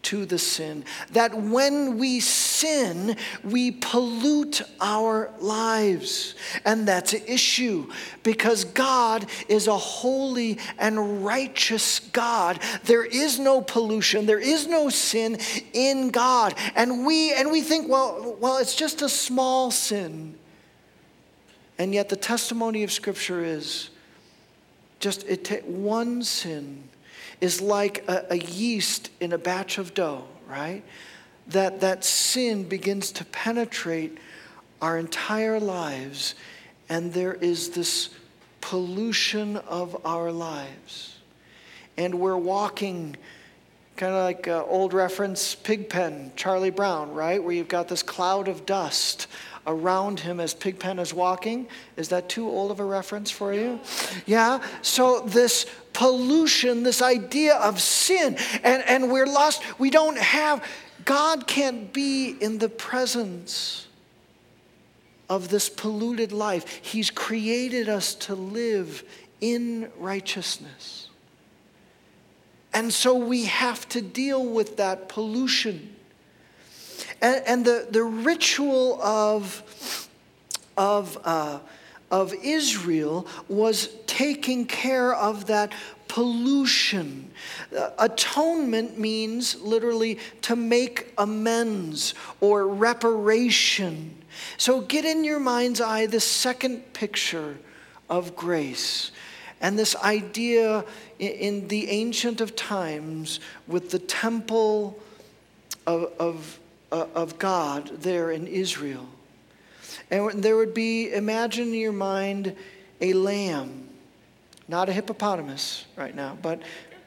to 0.04 0.26
the 0.26 0.40
sin. 0.40 0.86
That 1.12 1.38
when 1.38 1.98
we 1.98 2.22
sin, 2.22 3.18
we 3.44 3.72
pollute 3.72 4.62
our 4.80 5.34
lives. 5.40 6.36
And 6.64 6.88
that's 6.88 7.12
an 7.12 7.24
issue 7.28 7.92
because 8.24 8.64
God 8.64 9.26
is 9.50 9.68
a 9.68 9.78
holy 9.78 10.60
and 10.80 11.26
righteous 11.26 12.00
God. 12.00 12.62
There 12.86 13.04
is 13.04 13.38
no 13.38 13.60
pollution, 13.60 14.28
there 14.28 14.40
is 14.40 14.66
no 14.66 14.88
sin 14.88 15.40
in 15.74 16.10
God. 16.12 16.56
And 16.74 17.06
we 17.06 17.34
and 17.34 17.52
we 17.52 17.60
think, 17.60 17.90
well, 17.90 18.38
well, 18.40 18.60
it's 18.60 18.76
just 18.76 19.02
a 19.02 19.10
small 19.10 19.72
sin. 19.72 20.38
And 21.78 21.94
yet, 21.94 22.10
the 22.10 22.16
testimony 22.16 22.84
of 22.84 22.92
Scripture 22.92 23.44
is 23.44 23.90
just 25.00 25.28
it 25.28 25.44
ta- 25.46 25.66
one 25.66 26.24
sin 26.24 26.84
is 27.42 27.62
like 27.62 28.08
a, 28.08 28.26
a 28.30 28.38
yeast 28.38 29.10
in 29.20 29.34
a 29.34 29.38
batch 29.38 29.78
of 29.78 29.94
dough, 29.94 30.26
right? 30.48 30.84
That 31.48 31.82
that 31.82 32.06
sin 32.06 32.64
begins 32.64 33.12
to 33.14 33.26
penetrate 33.26 34.18
our 34.82 34.98
entire 34.98 35.60
lives, 35.60 36.36
and 36.88 37.14
there 37.14 37.34
is 37.34 37.72
this 37.72 38.10
pollution 38.62 39.58
of 39.58 40.06
our 40.06 40.32
lives. 40.32 41.18
And 41.98 42.16
we're 42.16 42.38
walking 42.38 43.16
kind 43.96 44.14
of 44.14 44.24
like 44.24 44.48
uh, 44.48 44.64
old 44.66 44.94
reference 44.94 45.56
Pigpen, 45.56 46.32
Charlie 46.36 46.70
Brown, 46.70 47.14
right? 47.14 47.42
Where 47.42 47.54
you've 47.54 47.68
got 47.68 47.88
this 47.88 48.04
cloud 48.04 48.48
of 48.48 48.66
dust 48.66 49.28
around 49.68 50.20
him 50.20 50.40
as 50.40 50.54
Pigpen 50.54 51.00
is 51.00 51.14
walking. 51.14 51.68
Is 51.98 52.10
that 52.10 52.30
too 52.30 52.48
old 52.48 52.72
of 52.72 52.80
a 52.80 52.86
reference 52.86 53.32
for 53.32 53.54
you? 53.54 53.80
Yeah? 54.26 54.62
So, 54.82 55.22
this 55.22 55.66
pollution, 55.94 56.84
this 56.84 57.02
idea 57.02 57.56
of 57.56 57.82
sin, 57.82 58.38
and, 58.64 58.84
and 58.84 59.12
we're 59.12 59.26
lost. 59.26 59.64
We 59.80 59.90
don't 59.90 60.18
have, 60.18 60.64
God 61.06 61.48
can't 61.48 61.94
be 61.94 62.36
in 62.40 62.58
the 62.58 62.70
presence 62.70 63.88
of 65.30 65.50
this 65.50 65.70
polluted 65.70 66.32
life. 66.32 66.68
He's 66.68 67.10
created 67.10 67.90
us 67.90 68.14
to 68.16 68.36
live 68.36 69.04
in 69.42 69.90
righteousness. 69.98 71.10
And 72.74 72.94
so 72.94 73.16
we 73.16 73.46
have 73.46 73.88
to 73.90 74.02
deal 74.02 74.46
with 74.46 74.78
that 74.78 75.08
pollution. 75.08 75.95
And, 77.22 77.44
and 77.48 77.66
the, 77.66 77.88
the 77.90 78.04
ritual 78.04 79.02
of, 79.02 80.10
of, 80.78 81.18
uh, 81.24 81.60
of 82.12 82.34
Israel 82.44 83.28
was 83.48 83.96
taking 84.08 84.66
care 84.66 85.14
of 85.14 85.48
that 85.48 85.74
pollution. 86.08 87.32
Uh, 87.76 87.90
atonement 88.00 89.00
means 89.00 89.60
literally 89.62 90.20
to 90.42 90.56
make 90.56 91.14
amends 91.18 92.14
or 92.42 92.68
reparation. 92.68 94.16
So 94.58 94.82
get 94.82 95.06
in 95.06 95.24
your 95.24 95.40
mind's 95.40 95.82
eye 95.82 96.06
the 96.06 96.20
second 96.20 96.94
picture 96.94 97.58
of 98.10 98.36
grace 98.36 99.12
and 99.62 99.80
this 99.80 99.96
idea 99.96 100.86
in 101.20 101.68
the 101.70 101.90
ancient 101.90 102.42
of 102.42 102.56
times 102.56 103.40
with 103.68 103.90
the 103.90 104.00
temple 104.00 105.00
of, 105.88 106.12
of, 106.20 106.60
uh, 106.96 107.08
of 107.14 107.38
God 107.38 108.02
there 108.02 108.32
in 108.32 108.48
Israel. 108.48 109.06
And 110.10 110.42
there 110.42 110.56
would 110.56 110.74
be, 110.74 111.12
imagine 111.12 111.70
in 111.70 111.74
your 111.74 111.92
mind, 111.92 112.56
a 113.02 113.12
lamb, 113.12 113.90
not 114.70 114.88
a 114.88 114.94
hippopotamus 114.94 115.86
right 115.98 116.16
now, 116.16 116.38
but, 116.42 116.62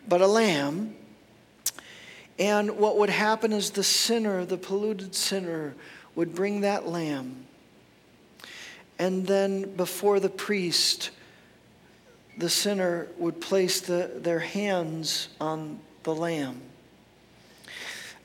but 0.06 0.20
a 0.20 0.26
lamb. 0.26 0.94
And 2.38 2.76
what 2.76 2.98
would 2.98 3.08
happen 3.08 3.52
is 3.52 3.70
the 3.70 3.82
sinner, 3.82 4.44
the 4.44 4.58
polluted 4.58 5.14
sinner, 5.14 5.74
would 6.14 6.34
bring 6.34 6.60
that 6.60 6.86
lamb. 6.86 7.46
And 8.98 9.26
then 9.26 9.74
before 9.74 10.20
the 10.20 10.28
priest, 10.28 11.10
the 12.36 12.50
sinner 12.50 13.08
would 13.16 13.40
place 13.40 13.80
the, 13.80 14.10
their 14.16 14.40
hands 14.40 15.28
on 15.40 15.80
the 16.02 16.14
lamb. 16.14 16.60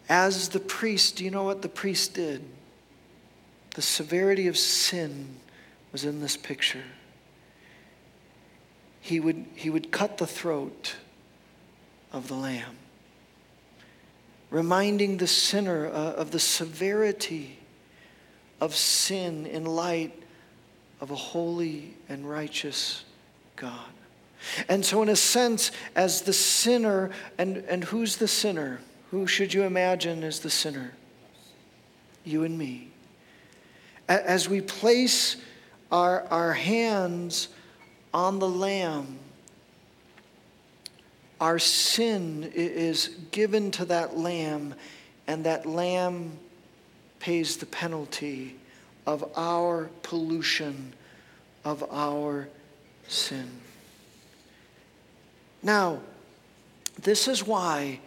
As 0.09 0.49
the 0.49 0.59
priest, 0.59 1.17
do 1.17 1.23
you 1.23 1.31
know 1.31 1.43
what 1.43 1.61
the 1.61 1.69
priest 1.69 2.13
did? 2.13 2.43
The 3.75 3.81
severity 3.81 4.47
of 4.47 4.57
sin 4.57 5.37
was 5.91 6.05
in 6.05 6.21
this 6.21 6.37
picture. 6.37 6.83
He 9.01 9.19
would, 9.19 9.45
he 9.55 9.69
would 9.69 9.91
cut 9.91 10.17
the 10.17 10.27
throat 10.27 10.95
of 12.11 12.27
the 12.27 12.35
lamb, 12.35 12.75
reminding 14.49 15.17
the 15.17 15.27
sinner 15.27 15.87
uh, 15.87 16.13
of 16.13 16.31
the 16.31 16.39
severity 16.39 17.59
of 18.61 18.75
sin 18.75 19.45
in 19.45 19.65
light 19.65 20.23
of 21.01 21.11
a 21.11 21.15
holy 21.15 21.95
and 22.07 22.29
righteous 22.29 23.03
God. 23.55 23.89
And 24.69 24.85
so, 24.85 25.01
in 25.01 25.09
a 25.09 25.15
sense, 25.15 25.71
as 25.95 26.21
the 26.21 26.33
sinner, 26.33 27.11
and, 27.37 27.57
and 27.57 27.83
who's 27.83 28.17
the 28.17 28.27
sinner? 28.27 28.79
Who 29.13 29.27
should 29.27 29.53
you 29.53 29.61
imagine 29.61 30.23
as 30.23 30.39
the 30.39 30.49
sinner? 30.49 30.91
You 32.23 32.45
and 32.45 32.57
me. 32.57 32.87
As 34.09 34.49
we 34.49 34.59
place 34.59 35.35
our, 35.91 36.23
our 36.31 36.53
hands 36.53 37.49
on 38.11 38.39
the 38.39 38.49
Lamb, 38.49 39.19
our 41.39 41.59
sin 41.59 42.51
is 42.55 43.09
given 43.29 43.69
to 43.73 43.85
that 43.85 44.17
Lamb, 44.17 44.73
and 45.27 45.43
that 45.43 45.67
Lamb 45.67 46.31
pays 47.19 47.57
the 47.57 47.67
penalty 47.67 48.55
of 49.05 49.23
our 49.37 49.91
pollution, 50.01 50.91
of 51.63 51.85
our 51.91 52.49
sin. 53.07 53.47
Now, 55.61 55.99
this 56.99 57.27
is 57.27 57.45
why 57.45 57.99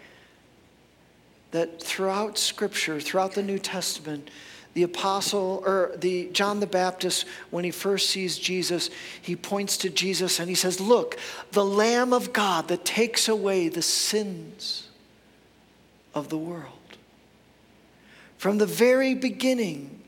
that 1.57 1.83
throughout 1.83 2.37
Scripture, 2.37 3.01
throughout 3.01 3.33
the 3.33 3.43
New 3.43 3.59
Testament, 3.59 4.31
the 4.75 4.83
apostle 4.83 5.63
or 5.65 5.93
the 5.97 6.29
John 6.33 6.61
the 6.61 6.67
Baptist 6.67 7.25
when 7.49 7.65
he 7.65 7.71
first 7.71 8.11
sees 8.11 8.39
Jesus 8.39 8.91
he 9.23 9.35
points 9.35 9.79
to 9.79 9.89
Jesus 9.89 10.39
and 10.39 10.51
he 10.51 10.55
says 10.55 10.81
look 10.81 11.19
the 11.53 11.65
lamb 11.65 12.13
of 12.13 12.35
God 12.35 12.69
that 12.69 12.85
takes 12.85 13.27
away 13.27 13.71
the 13.71 13.81
sins 13.81 14.89
of 16.15 16.29
the 16.29 16.37
world. 16.37 16.73
From 18.37 18.59
the 18.59 18.67
very 18.67 19.15
beginning 19.15 20.03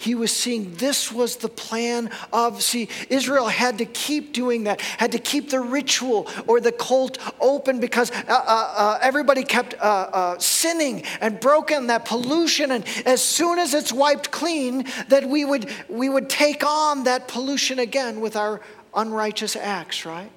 he 0.00 0.14
was 0.14 0.32
seeing 0.32 0.74
this 0.76 1.12
was 1.12 1.36
the 1.36 1.48
plan 1.48 2.10
of, 2.32 2.62
see, 2.62 2.88
Israel 3.10 3.48
had 3.48 3.76
to 3.78 3.84
keep 3.84 4.32
doing 4.32 4.64
that, 4.64 4.80
had 4.80 5.12
to 5.12 5.18
keep 5.18 5.50
the 5.50 5.60
ritual 5.60 6.26
or 6.46 6.58
the 6.58 6.72
cult 6.72 7.18
open 7.38 7.80
because 7.80 8.10
uh, 8.10 8.24
uh, 8.28 8.74
uh, 8.76 8.98
everybody 9.02 9.44
kept 9.44 9.74
uh, 9.74 9.78
uh, 9.78 10.38
sinning 10.38 11.02
and 11.20 11.38
broken 11.38 11.88
that 11.88 12.06
pollution. 12.06 12.70
And 12.70 12.84
as 13.04 13.22
soon 13.22 13.58
as 13.58 13.74
it's 13.74 13.92
wiped 13.92 14.30
clean, 14.30 14.86
that 15.08 15.28
we 15.28 15.44
would, 15.44 15.70
we 15.90 16.08
would 16.08 16.30
take 16.30 16.64
on 16.64 17.04
that 17.04 17.28
pollution 17.28 17.78
again 17.78 18.22
with 18.22 18.36
our 18.36 18.62
unrighteous 18.94 19.54
acts, 19.54 20.06
right? 20.06 20.30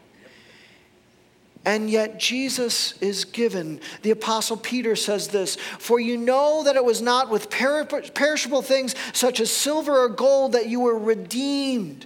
And 1.65 1.89
yet 1.89 2.19
Jesus 2.19 2.93
is 2.99 3.23
given. 3.23 3.79
The 4.01 4.11
Apostle 4.11 4.57
Peter 4.57 4.95
says 4.95 5.29
this 5.29 5.55
For 5.55 5.99
you 5.99 6.17
know 6.17 6.63
that 6.63 6.75
it 6.75 6.83
was 6.83 7.01
not 7.01 7.29
with 7.29 7.49
perishable 7.49 8.61
things 8.61 8.95
such 9.13 9.39
as 9.39 9.49
silver 9.51 9.99
or 9.99 10.09
gold 10.09 10.53
that 10.53 10.67
you 10.67 10.81
were 10.81 10.97
redeemed 10.97 12.05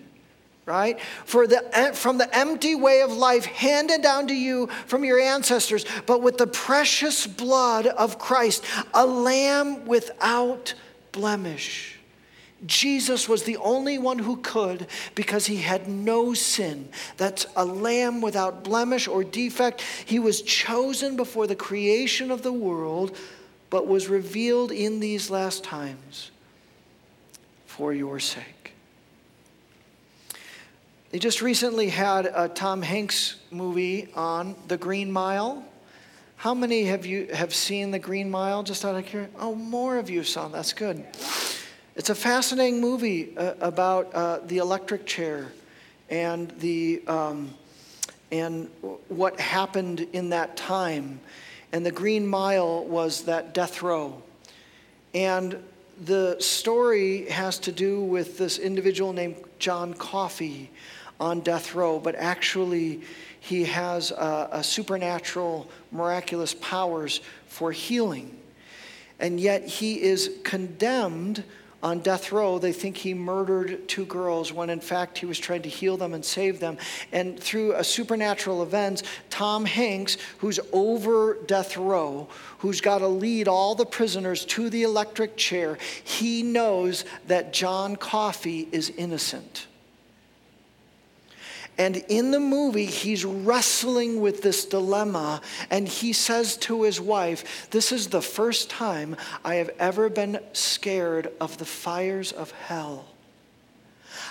right? 0.67 0.99
For 1.23 1.47
the, 1.47 1.65
eh, 1.75 1.93
from 1.93 2.17
the 2.17 2.37
empty 2.37 2.75
way 2.75 3.01
of 3.01 3.13
life 3.13 3.45
handed 3.45 4.01
down 4.01 4.27
to 4.27 4.35
you 4.35 4.67
from 4.85 5.05
your 5.05 5.17
ancestors, 5.17 5.85
but 6.05 6.21
with 6.21 6.37
the 6.37 6.45
precious 6.45 7.25
blood 7.25 7.87
of 7.87 8.19
Christ, 8.19 8.65
a 8.93 9.05
lamb 9.05 9.85
without 9.85 10.73
blemish. 11.13 11.96
Jesus 12.65 13.29
was 13.29 13.43
the 13.43 13.57
only 13.57 13.99
one 13.99 14.19
who 14.19 14.37
could 14.37 14.87
because 15.13 15.45
he 15.45 15.57
had 15.57 15.87
no 15.87 16.33
sin. 16.33 16.89
That's 17.17 17.45
a 17.55 17.63
lamb 17.63 18.19
without 18.19 18.63
blemish 18.63 19.07
or 19.07 19.23
defect. 19.23 19.81
He 20.05 20.17
was 20.17 20.41
chosen 20.41 21.15
before 21.15 21.45
the 21.45 21.55
creation 21.55 22.31
of 22.31 22.41
the 22.41 22.53
world, 22.53 23.15
but 23.69 23.87
was 23.87 24.07
revealed 24.07 24.71
in 24.71 24.99
these 24.99 25.29
last 25.29 25.63
times 25.63 26.31
for 27.67 27.93
your 27.93 28.19
sake. 28.19 28.73
They 31.11 31.19
just 31.19 31.41
recently 31.41 31.89
had 31.89 32.25
a 32.25 32.49
Tom 32.49 32.81
Hanks 32.81 33.35
movie 33.51 34.09
on 34.15 34.55
The 34.67 34.77
Green 34.77 35.11
Mile. 35.11 35.63
How 36.37 36.53
many 36.53 36.85
have 36.85 37.05
you 37.05 37.27
have 37.33 37.53
seen 37.53 37.91
The 37.91 37.99
Green 37.99 38.29
Mile? 38.29 38.63
Just 38.63 38.83
out 38.83 38.95
of 38.95 39.05
curiosity. 39.05 39.37
Oh, 39.39 39.55
more 39.55 39.97
of 39.97 40.09
you 40.09 40.23
saw. 40.23 40.47
That's 40.47 40.73
good. 40.73 41.05
It's 41.97 42.11
a 42.11 42.15
fascinating 42.15 42.79
movie 42.79 43.35
uh, 43.35 43.55
about 43.59 44.13
uh, 44.13 44.37
the 44.45 44.59
electric 44.59 45.07
chair 45.07 45.51
and 46.11 46.51
the 46.59 47.01
um, 47.07 47.55
and 48.31 48.69
what 49.07 49.39
happened 49.39 50.07
in 50.13 50.29
that 50.29 50.55
time. 50.55 51.19
And 51.71 51.83
the 51.83 51.91
Green 51.91 52.27
Mile 52.27 52.85
was 52.85 53.23
that 53.23 53.55
death 53.55 53.81
row. 53.81 54.21
And 55.15 55.57
the 56.05 56.37
story 56.39 57.27
has 57.31 57.57
to 57.59 57.71
do 57.71 58.03
with 58.03 58.37
this 58.37 58.59
individual 58.59 59.11
named 59.11 59.37
John 59.57 59.95
Coffey 59.95 60.69
on 61.19 61.39
death 61.39 61.73
row, 61.73 61.97
but 61.97 62.13
actually 62.13 63.01
he 63.39 63.63
has 63.63 64.11
a, 64.11 64.49
a 64.51 64.63
supernatural, 64.63 65.67
miraculous 65.91 66.53
powers 66.53 67.21
for 67.47 67.71
healing. 67.71 68.37
And 69.19 69.39
yet 69.39 69.65
he 69.65 69.99
is 69.99 70.29
condemned 70.43 71.43
on 71.83 71.99
death 71.99 72.31
row, 72.31 72.57
they 72.57 72.73
think 72.73 72.97
he 72.97 73.13
murdered 73.13 73.87
two 73.87 74.05
girls 74.05 74.51
when 74.51 74.69
in 74.69 74.79
fact 74.79 75.17
he 75.17 75.25
was 75.25 75.37
trying 75.37 75.61
to 75.61 75.69
heal 75.69 75.95
them 75.95 76.13
and 76.13 76.25
save 76.25 76.59
them. 76.59 76.77
And 77.11 77.39
through 77.39 77.73
a 77.73 77.83
supernatural 77.83 78.63
event, 78.63 79.03
Tom 79.29 79.63
Hanks, 79.63 80.17
who's 80.39 80.59
over 80.73 81.37
death 81.45 81.77
row, 81.77 82.27
who's 82.59 82.81
got 82.81 82.99
to 82.99 83.07
lead 83.07 83.47
all 83.47 83.75
the 83.75 83.85
prisoners 83.85 84.43
to 84.45 84.69
the 84.69 84.83
electric 84.83 85.37
chair, 85.37 85.77
he 86.03 86.41
knows 86.41 87.05
that 87.27 87.53
John 87.53 87.95
Coffey 87.95 88.67
is 88.71 88.89
innocent. 88.89 89.67
And 91.77 91.97
in 92.07 92.31
the 92.31 92.39
movie, 92.39 92.85
he's 92.85 93.23
wrestling 93.23 94.19
with 94.19 94.41
this 94.41 94.65
dilemma, 94.65 95.41
and 95.69 95.87
he 95.87 96.11
says 96.11 96.57
to 96.57 96.83
his 96.83 96.99
wife, 96.99 97.69
This 97.69 97.91
is 97.91 98.07
the 98.07 98.21
first 98.21 98.69
time 98.69 99.15
I 99.45 99.55
have 99.55 99.69
ever 99.77 100.09
been 100.09 100.39
scared 100.53 101.31
of 101.39 101.57
the 101.59 101.65
fires 101.65 102.31
of 102.31 102.51
hell. 102.51 103.05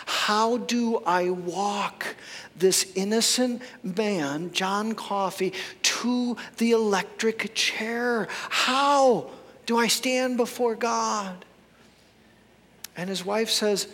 How 0.06 0.56
do 0.56 0.98
I 1.06 1.30
walk 1.30 2.16
this 2.56 2.90
innocent 2.96 3.62
man, 3.82 4.52
John 4.52 4.94
Coffey, 4.94 5.52
to 5.82 6.36
the 6.56 6.72
electric 6.72 7.54
chair? 7.54 8.26
How 8.30 9.30
do 9.66 9.78
I 9.78 9.86
stand 9.86 10.36
before 10.36 10.74
God? 10.74 11.44
And 12.96 13.08
his 13.08 13.24
wife 13.24 13.50
says, 13.50 13.86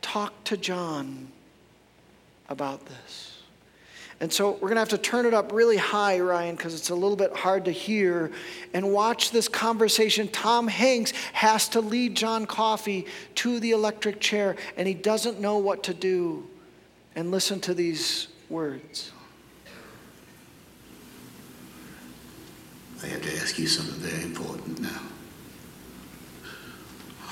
Talk 0.00 0.32
to 0.44 0.56
John 0.56 1.28
about 2.48 2.86
this. 2.86 3.38
And 4.20 4.32
so 4.32 4.52
we're 4.52 4.68
going 4.68 4.74
to 4.74 4.80
have 4.80 4.88
to 4.88 4.98
turn 4.98 5.26
it 5.26 5.34
up 5.34 5.52
really 5.52 5.76
high, 5.76 6.18
Ryan, 6.18 6.56
because 6.56 6.74
it's 6.74 6.90
a 6.90 6.94
little 6.94 7.16
bit 7.16 7.36
hard 7.36 7.66
to 7.66 7.70
hear. 7.70 8.32
And 8.74 8.92
watch 8.92 9.30
this 9.30 9.46
conversation. 9.46 10.26
Tom 10.28 10.66
Hanks 10.66 11.12
has 11.34 11.68
to 11.70 11.80
lead 11.80 12.16
John 12.16 12.44
Coffey 12.44 13.06
to 13.36 13.60
the 13.60 13.70
electric 13.70 14.18
chair, 14.18 14.56
and 14.76 14.88
he 14.88 14.94
doesn't 14.94 15.40
know 15.40 15.58
what 15.58 15.84
to 15.84 15.94
do. 15.94 16.48
And 17.14 17.30
listen 17.30 17.60
to 17.60 17.74
these 17.74 18.28
words. 18.48 19.12
I 23.02 23.06
have 23.06 23.22
to 23.22 23.36
ask 23.36 23.58
you 23.58 23.68
something 23.68 24.00
very 24.00 24.24
important 24.24 24.80
now. 24.80 25.02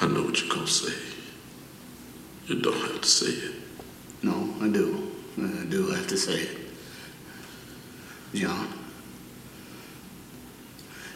I 0.01 0.07
know 0.07 0.23
what 0.23 0.41
you're 0.41 0.55
going 0.55 0.67
to 0.67 0.73
say. 0.73 0.95
You 2.47 2.61
don't 2.61 2.75
have 2.75 3.01
to 3.01 3.09
say 3.09 3.27
it. 3.27 3.66
No, 4.23 4.55
I 4.61 4.69
do. 4.69 5.13
I 5.39 5.65
do 5.69 5.89
have 5.91 6.07
to 6.09 6.17
say 6.17 6.35
it. 6.35 6.59
John, 8.35 8.69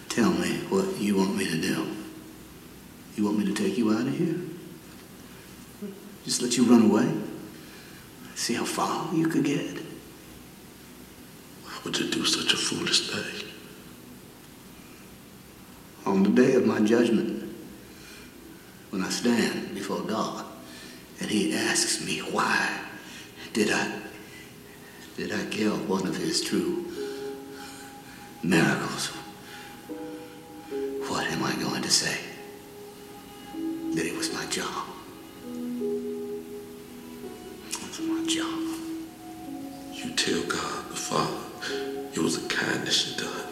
tell 0.08 0.30
me 0.30 0.58
what 0.68 0.96
you 0.98 1.16
want 1.16 1.36
me 1.36 1.48
to 1.50 1.60
do. 1.60 1.96
You 3.16 3.24
want 3.24 3.38
me 3.38 3.44
to 3.46 3.54
take 3.54 3.76
you 3.76 3.92
out 3.92 4.06
of 4.06 4.16
here? 4.16 4.36
Just 6.24 6.42
let 6.42 6.56
you 6.56 6.64
run 6.64 6.90
away? 6.90 7.12
See 8.34 8.54
how 8.54 8.64
far 8.64 9.12
you 9.14 9.26
could 9.28 9.44
get? 9.44 9.78
Why 11.64 11.72
would 11.84 11.98
you 11.98 12.10
do 12.10 12.24
such 12.24 12.52
a 12.52 12.56
foolish 12.56 13.10
thing? 13.10 13.48
On 16.06 16.22
the 16.22 16.30
day 16.30 16.54
of 16.54 16.66
my 16.66 16.80
judgment, 16.80 17.54
when 18.90 19.02
I 19.02 19.08
stand 19.10 19.74
before 19.74 20.00
God, 20.00 20.44
and 21.20 21.30
He 21.30 21.54
asks 21.54 22.04
me, 22.04 22.18
why 22.18 22.80
did 23.52 23.70
I, 23.70 23.90
did 25.16 25.32
I 25.32 25.44
kill 25.46 25.76
one 25.76 26.06
of 26.06 26.16
His 26.16 26.42
true 26.42 26.86
miracles. 28.42 29.08
What 31.08 31.26
am 31.26 31.44
I 31.44 31.54
going 31.56 31.82
to 31.82 31.90
say? 31.90 32.18
That 33.94 34.06
it 34.06 34.16
was 34.16 34.32
my 34.32 34.46
job. 34.46 34.86
It 37.70 37.86
was 37.86 38.00
my 38.00 38.24
job. 38.26 38.60
You 39.92 40.14
tell 40.14 40.42
God 40.42 40.88
the 40.90 40.96
Father 40.96 41.50
it 42.14 42.18
was 42.18 42.44
a 42.44 42.48
kindness 42.48 43.10
you 43.10 43.24
done. 43.24 43.49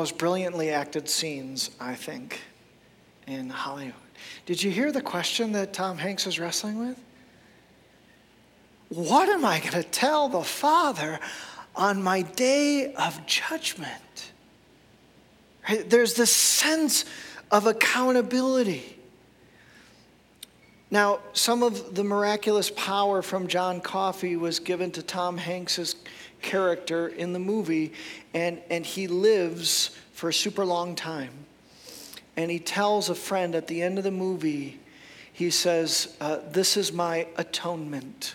Most 0.00 0.16
brilliantly 0.16 0.70
acted 0.70 1.08
scenes, 1.08 1.70
I 1.78 1.94
think, 1.94 2.40
in 3.26 3.50
Hollywood. 3.50 3.92
Did 4.46 4.62
you 4.62 4.70
hear 4.70 4.90
the 4.90 5.02
question 5.02 5.52
that 5.52 5.74
Tom 5.74 5.98
Hanks 5.98 6.24
was 6.24 6.38
wrestling 6.40 6.78
with? 6.78 6.98
What 8.88 9.28
am 9.28 9.44
I 9.44 9.60
going 9.60 9.72
to 9.72 9.82
tell 9.82 10.30
the 10.30 10.42
Father 10.42 11.20
on 11.76 12.02
my 12.02 12.22
day 12.22 12.92
of 12.94 13.24
judgment. 13.26 14.32
Right? 15.68 15.88
There's 15.88 16.14
this 16.14 16.32
sense 16.32 17.04
of 17.50 17.66
accountability. 17.66 18.96
Now, 20.90 21.20
some 21.32 21.62
of 21.62 21.94
the 21.94 22.02
miraculous 22.02 22.70
power 22.70 23.22
from 23.22 23.46
John 23.46 23.80
Coffey 23.80 24.36
was 24.36 24.58
given 24.58 24.90
to 24.92 25.02
Tom 25.02 25.36
Hanks's 25.36 25.94
character 26.42 27.08
in 27.08 27.32
the 27.32 27.38
movie, 27.38 27.92
and, 28.34 28.60
and 28.70 28.84
he 28.84 29.06
lives 29.06 29.90
for 30.12 30.28
a 30.28 30.32
super 30.32 30.64
long 30.64 30.94
time. 30.94 31.32
And 32.36 32.50
he 32.50 32.58
tells 32.58 33.08
a 33.10 33.14
friend 33.14 33.54
at 33.54 33.66
the 33.66 33.82
end 33.82 33.98
of 33.98 34.04
the 34.04 34.10
movie, 34.10 34.80
he 35.32 35.50
says, 35.50 36.16
uh, 36.20 36.38
This 36.50 36.76
is 36.76 36.92
my 36.92 37.26
atonement. 37.36 38.34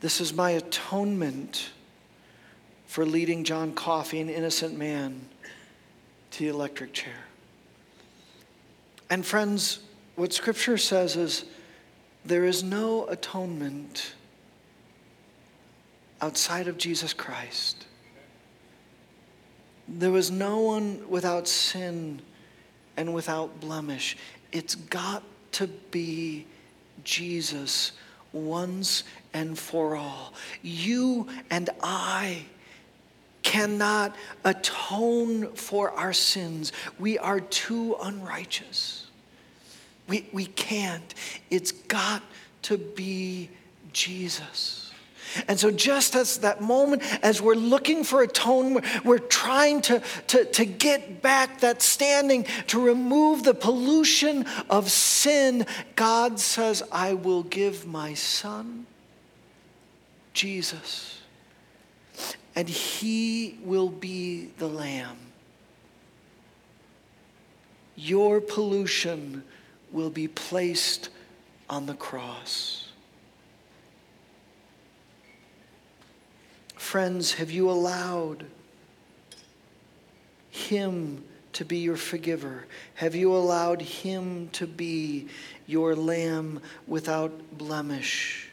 This 0.00 0.20
is 0.20 0.32
my 0.32 0.52
atonement 0.52 1.70
for 2.86 3.04
leading 3.04 3.44
John 3.44 3.72
Coffey, 3.72 4.20
an 4.20 4.28
innocent 4.28 4.76
man, 4.76 5.28
to 6.32 6.44
the 6.44 6.48
electric 6.48 6.92
chair. 6.92 7.24
And 9.10 9.24
friends, 9.26 9.80
what 10.16 10.32
Scripture 10.32 10.78
says 10.78 11.16
is 11.16 11.44
there 12.24 12.44
is 12.44 12.62
no 12.62 13.06
atonement 13.06 14.14
outside 16.20 16.68
of 16.68 16.78
Jesus 16.78 17.12
Christ. 17.12 17.86
There 19.88 20.10
was 20.10 20.30
no 20.30 20.60
one 20.60 21.08
without 21.08 21.48
sin 21.48 22.22
and 22.96 23.12
without 23.12 23.60
blemish. 23.60 24.16
It's 24.52 24.74
got 24.74 25.22
to 25.52 25.66
be 25.66 26.46
Jesus 27.02 27.92
once 28.32 29.04
and 29.32 29.58
for 29.58 29.96
all. 29.96 30.34
You 30.62 31.26
and 31.50 31.70
I 31.82 32.44
cannot 33.42 34.14
atone 34.44 35.52
for 35.54 35.90
our 35.92 36.12
sins. 36.12 36.72
We 36.98 37.18
are 37.18 37.40
too 37.40 37.96
unrighteous. 38.02 39.06
We, 40.08 40.28
we 40.32 40.46
can't. 40.46 41.14
It's 41.50 41.72
got 41.72 42.22
to 42.62 42.76
be 42.76 43.50
Jesus. 43.92 44.79
And 45.48 45.58
so, 45.58 45.70
just 45.70 46.14
as 46.14 46.38
that 46.38 46.60
moment, 46.60 47.02
as 47.22 47.40
we're 47.40 47.54
looking 47.54 48.04
for 48.04 48.22
atonement, 48.22 48.86
we're 49.04 49.18
trying 49.18 49.82
to, 49.82 50.02
to, 50.28 50.44
to 50.44 50.64
get 50.64 51.22
back 51.22 51.60
that 51.60 51.82
standing, 51.82 52.44
to 52.68 52.84
remove 52.84 53.42
the 53.42 53.54
pollution 53.54 54.46
of 54.68 54.90
sin, 54.90 55.66
God 55.96 56.40
says, 56.40 56.82
I 56.90 57.14
will 57.14 57.42
give 57.42 57.86
my 57.86 58.14
son, 58.14 58.86
Jesus, 60.32 61.20
and 62.54 62.68
he 62.68 63.58
will 63.62 63.88
be 63.88 64.50
the 64.58 64.68
lamb. 64.68 65.18
Your 67.96 68.40
pollution 68.40 69.44
will 69.92 70.10
be 70.10 70.28
placed 70.28 71.10
on 71.68 71.86
the 71.86 71.94
cross. 71.94 72.79
Friends, 76.80 77.34
have 77.34 77.52
you 77.52 77.70
allowed 77.70 78.46
Him 80.50 81.22
to 81.52 81.64
be 81.64 81.76
your 81.76 81.96
forgiver? 81.96 82.66
Have 82.94 83.14
you 83.14 83.32
allowed 83.32 83.80
Him 83.80 84.48
to 84.54 84.66
be 84.66 85.28
your 85.66 85.94
lamb 85.94 86.60
without 86.88 87.32
blemish? 87.56 88.48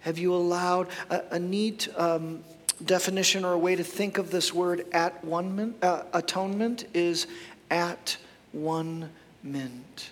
Have 0.00 0.18
you 0.18 0.34
allowed 0.34 0.88
a, 1.08 1.36
a 1.36 1.38
neat 1.38 1.88
um, 1.96 2.42
definition 2.84 3.44
or 3.44 3.52
a 3.52 3.58
way 3.58 3.76
to 3.76 3.84
think 3.84 4.18
of 4.18 4.32
this 4.32 4.52
word 4.52 4.86
at 4.90 5.22
one 5.24 5.74
uh, 5.82 6.02
atonement 6.12 6.86
is 6.94 7.28
at 7.70 8.16
one 8.50 9.10
mint. 9.44 10.10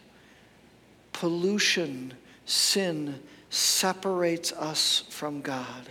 Pollution, 1.13 2.15
sin, 2.45 3.21
separates 3.49 4.53
us 4.53 5.05
from 5.09 5.41
God. 5.41 5.89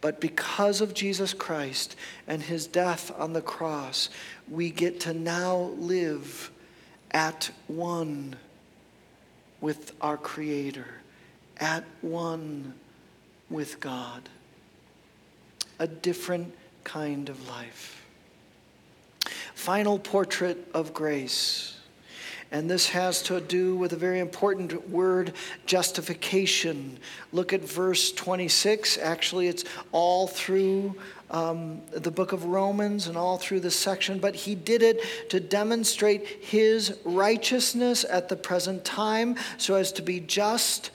But 0.00 0.20
because 0.20 0.80
of 0.80 0.94
Jesus 0.94 1.34
Christ 1.34 1.96
and 2.26 2.42
his 2.42 2.66
death 2.66 3.12
on 3.18 3.32
the 3.32 3.42
cross, 3.42 4.10
we 4.48 4.70
get 4.70 5.00
to 5.00 5.12
now 5.12 5.72
live 5.78 6.50
at 7.10 7.50
one 7.66 8.36
with 9.60 9.92
our 10.00 10.16
Creator, 10.16 10.86
at 11.58 11.84
one 12.00 12.74
with 13.50 13.80
God. 13.80 14.28
A 15.80 15.86
different 15.86 16.54
kind 16.84 17.28
of 17.28 17.48
life. 17.48 18.04
Final 19.54 19.98
portrait 19.98 20.68
of 20.74 20.94
grace. 20.94 21.77
And 22.50 22.70
this 22.70 22.88
has 22.88 23.22
to 23.24 23.40
do 23.40 23.76
with 23.76 23.92
a 23.92 23.96
very 23.96 24.20
important 24.20 24.88
word, 24.88 25.34
justification. 25.66 26.98
Look 27.30 27.52
at 27.52 27.60
verse 27.60 28.10
26. 28.12 28.96
Actually, 28.98 29.48
it's 29.48 29.64
all 29.92 30.26
through 30.26 30.96
um, 31.30 31.82
the 31.90 32.10
book 32.10 32.32
of 32.32 32.46
Romans 32.46 33.06
and 33.06 33.18
all 33.18 33.36
through 33.36 33.60
this 33.60 33.76
section, 33.76 34.18
but 34.18 34.34
he 34.34 34.54
did 34.54 34.82
it 34.82 35.00
to 35.28 35.40
demonstrate 35.40 36.26
his 36.26 36.98
righteousness 37.04 38.06
at 38.08 38.30
the 38.30 38.36
present 38.36 38.82
time 38.84 39.36
so 39.58 39.74
as 39.74 39.92
to 39.92 40.02
be 40.02 40.20
just 40.20 40.90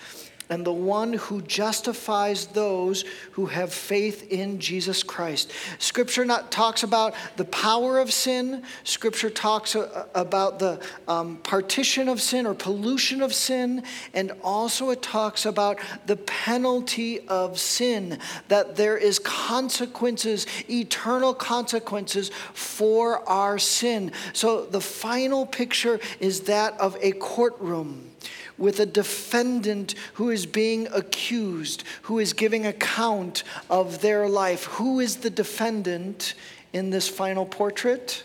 and 0.49 0.65
the 0.65 0.73
one 0.73 1.13
who 1.13 1.41
justifies 1.41 2.47
those 2.47 3.05
who 3.31 3.45
have 3.45 3.73
faith 3.73 4.31
in 4.31 4.59
Jesus 4.59 5.03
Christ. 5.03 5.51
Scripture 5.79 6.25
not, 6.25 6.51
talks 6.51 6.83
about 6.83 7.15
the 7.37 7.45
power 7.45 7.99
of 7.99 8.11
sin. 8.11 8.63
Scripture 8.83 9.29
talks 9.29 9.75
a, 9.75 10.07
about 10.13 10.59
the 10.59 10.81
um, 11.07 11.37
partition 11.37 12.09
of 12.09 12.21
sin 12.21 12.45
or 12.45 12.53
pollution 12.53 13.21
of 13.21 13.33
sin, 13.33 13.83
and 14.13 14.31
also 14.43 14.89
it 14.89 15.01
talks 15.01 15.45
about 15.45 15.79
the 16.05 16.17
penalty 16.17 17.21
of 17.27 17.59
sin. 17.59 18.19
That 18.49 18.75
there 18.75 18.97
is 18.97 19.19
consequences, 19.19 20.45
eternal 20.69 21.33
consequences 21.33 22.29
for 22.53 23.27
our 23.29 23.57
sin. 23.57 24.11
So 24.33 24.65
the 24.65 24.81
final 24.81 25.45
picture 25.45 25.99
is 26.19 26.41
that 26.41 26.79
of 26.79 26.97
a 27.01 27.13
courtroom 27.13 28.09
with 28.57 28.79
a 28.79 28.85
defendant 28.85 29.95
who 30.13 30.29
is 30.29 30.45
being 30.45 30.87
accused, 30.93 31.83
who 32.03 32.19
is 32.19 32.33
giving 32.33 32.65
account 32.65 33.43
of 33.69 34.01
their 34.01 34.27
life. 34.27 34.65
Who 34.65 34.99
is 34.99 35.17
the 35.17 35.29
defendant 35.29 36.35
in 36.71 36.89
this 36.89 37.07
final 37.07 37.45
portrait? 37.45 38.23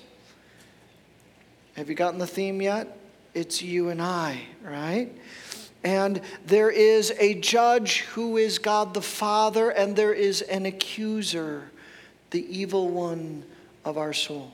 Have 1.77 1.89
you 1.89 1.95
gotten 1.95 2.19
the 2.19 2.27
theme 2.27 2.61
yet? 2.61 2.99
It's 3.35 3.63
you 3.63 3.91
and 3.91 4.03
I, 4.03 4.41
right? 4.63 5.11
And 5.85 6.21
there 6.45 6.71
is 6.71 7.15
a 7.19 7.35
judge 7.35 8.01
who 8.01 8.37
is 8.37 8.59
God 8.59 8.95
the 8.95 9.03
Father, 9.03 9.71
and 9.71 9.95
there 9.95 10.13
is 10.13 10.43
an 10.43 10.67
accuser, 10.67 11.71
the 12.31 12.45
evil 12.55 12.89
one 12.89 13.45
of 13.85 13.97
our 13.97 14.13
soul. 14.13 14.53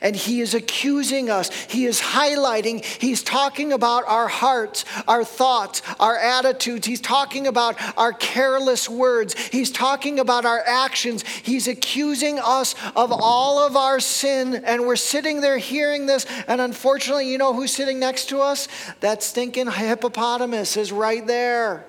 And 0.00 0.16
he 0.16 0.40
is 0.40 0.54
accusing 0.54 1.30
us. 1.30 1.50
He 1.64 1.86
is 1.86 2.00
highlighting. 2.00 2.84
He's 2.84 3.22
talking 3.22 3.72
about 3.72 4.04
our 4.06 4.28
hearts, 4.28 4.84
our 5.06 5.24
thoughts, 5.24 5.82
our 6.00 6.16
attitudes. 6.16 6.86
He's 6.86 7.00
talking 7.00 7.46
about 7.46 7.76
our 7.96 8.12
careless 8.12 8.88
words. 8.88 9.34
He's 9.48 9.70
talking 9.70 10.18
about 10.18 10.44
our 10.44 10.62
actions. 10.66 11.26
He's 11.26 11.68
accusing 11.68 12.38
us 12.38 12.74
of 12.94 13.12
all 13.12 13.58
of 13.58 13.76
our 13.76 14.00
sin. 14.00 14.54
And 14.64 14.86
we're 14.86 14.96
sitting 14.96 15.40
there 15.40 15.58
hearing 15.58 16.06
this. 16.06 16.26
And 16.48 16.60
unfortunately, 16.60 17.30
you 17.30 17.38
know 17.38 17.52
who's 17.52 17.72
sitting 17.72 17.98
next 17.98 18.28
to 18.30 18.40
us? 18.40 18.68
That 19.00 19.22
stinking 19.22 19.70
hippopotamus 19.70 20.76
is 20.76 20.92
right 20.92 21.26
there. 21.26 21.84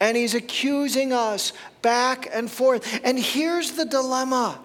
And 0.00 0.16
he's 0.16 0.34
accusing 0.34 1.12
us 1.12 1.52
back 1.82 2.28
and 2.32 2.50
forth. 2.50 3.00
And 3.02 3.18
here's 3.18 3.72
the 3.72 3.84
dilemma 3.84 4.60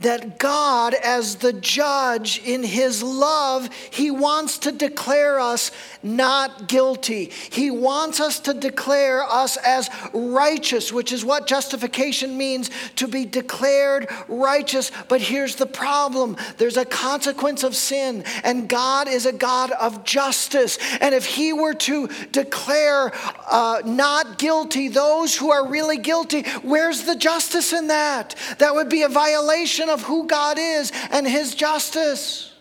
that 0.00 0.38
God, 0.38 0.94
as 0.94 1.36
the 1.36 1.52
judge 1.52 2.40
in 2.44 2.62
his 2.62 3.02
love, 3.02 3.68
he 3.90 4.12
wants 4.12 4.58
to 4.58 4.70
declare 4.70 5.40
us 5.40 5.72
not 6.04 6.68
guilty. 6.68 7.32
He 7.50 7.72
wants 7.72 8.20
us 8.20 8.38
to 8.40 8.54
declare 8.54 9.24
us 9.24 9.56
as 9.56 9.90
righteous, 10.12 10.92
which 10.92 11.10
is 11.10 11.24
what 11.24 11.48
justification 11.48 12.38
means 12.38 12.70
to 12.96 13.08
be 13.08 13.24
declared 13.24 14.08
righteous. 14.28 14.92
But 15.08 15.20
here's 15.20 15.56
the 15.56 15.66
problem 15.66 16.36
there's 16.58 16.76
a 16.76 16.84
consequence 16.84 17.64
of 17.64 17.74
sin, 17.74 18.22
and 18.44 18.68
God 18.68 19.08
is 19.08 19.26
a 19.26 19.32
God 19.32 19.72
of 19.72 20.04
justice. 20.04 20.78
And 21.00 21.12
if 21.12 21.26
he 21.26 21.52
were 21.52 21.74
to 21.74 22.08
declare 22.30 23.12
uh, 23.50 23.82
not 23.84 24.38
guilty 24.38 24.86
those 24.86 25.36
who 25.36 25.50
are 25.50 25.66
really 25.66 25.98
guilty, 25.98 26.42
where's 26.62 27.02
the 27.02 27.16
justice 27.16 27.72
in 27.72 27.88
that? 27.88 28.36
That 28.58 28.76
would 28.76 28.88
be 28.88 29.02
a 29.02 29.08
violation 29.08 29.87
of 29.88 30.02
who 30.02 30.26
God 30.26 30.58
is 30.58 30.92
and 31.10 31.26
His 31.26 31.54
justice. 31.54 32.52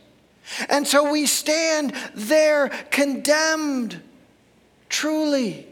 And 0.70 0.88
so 0.88 1.12
we 1.12 1.26
stand 1.26 1.94
there 2.16 2.70
condemned, 2.90 4.02
truly. 4.90 5.68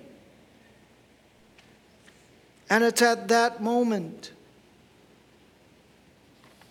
And 2.69 2.83
it's 2.83 3.01
at 3.01 3.29
that 3.29 3.61
moment 3.61 4.31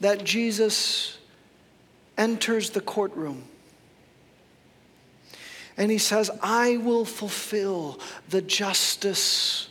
that 0.01 0.25
Jesus 0.25 1.19
enters 2.19 2.71
the 2.71 2.81
courtroom. 2.81 3.45
And 5.77 5.91
he 5.91 5.99
says, 5.99 6.31
I 6.43 6.77
will 6.77 7.05
fulfill 7.05 7.99
the 8.29 8.43
justice 8.43 9.69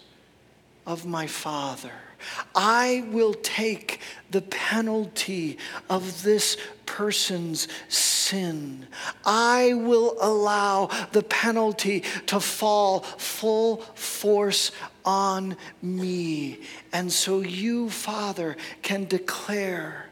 of 0.85 1.05
my 1.05 1.27
Father. 1.27 1.93
I 2.55 3.05
will 3.11 3.33
take 3.33 3.99
the 4.31 4.41
penalty 4.41 5.57
of 5.89 6.23
this 6.23 6.57
person's 6.85 7.67
sin. 7.87 8.87
I 9.25 9.73
will 9.73 10.17
allow 10.19 10.89
the 11.11 11.23
penalty 11.23 12.03
to 12.27 12.39
fall 12.39 13.01
full 13.01 13.77
force 13.95 14.71
on 15.05 15.57
me. 15.81 16.59
And 16.91 17.11
so 17.11 17.41
you, 17.41 17.89
Father, 17.89 18.57
can 18.81 19.05
declare 19.05 20.09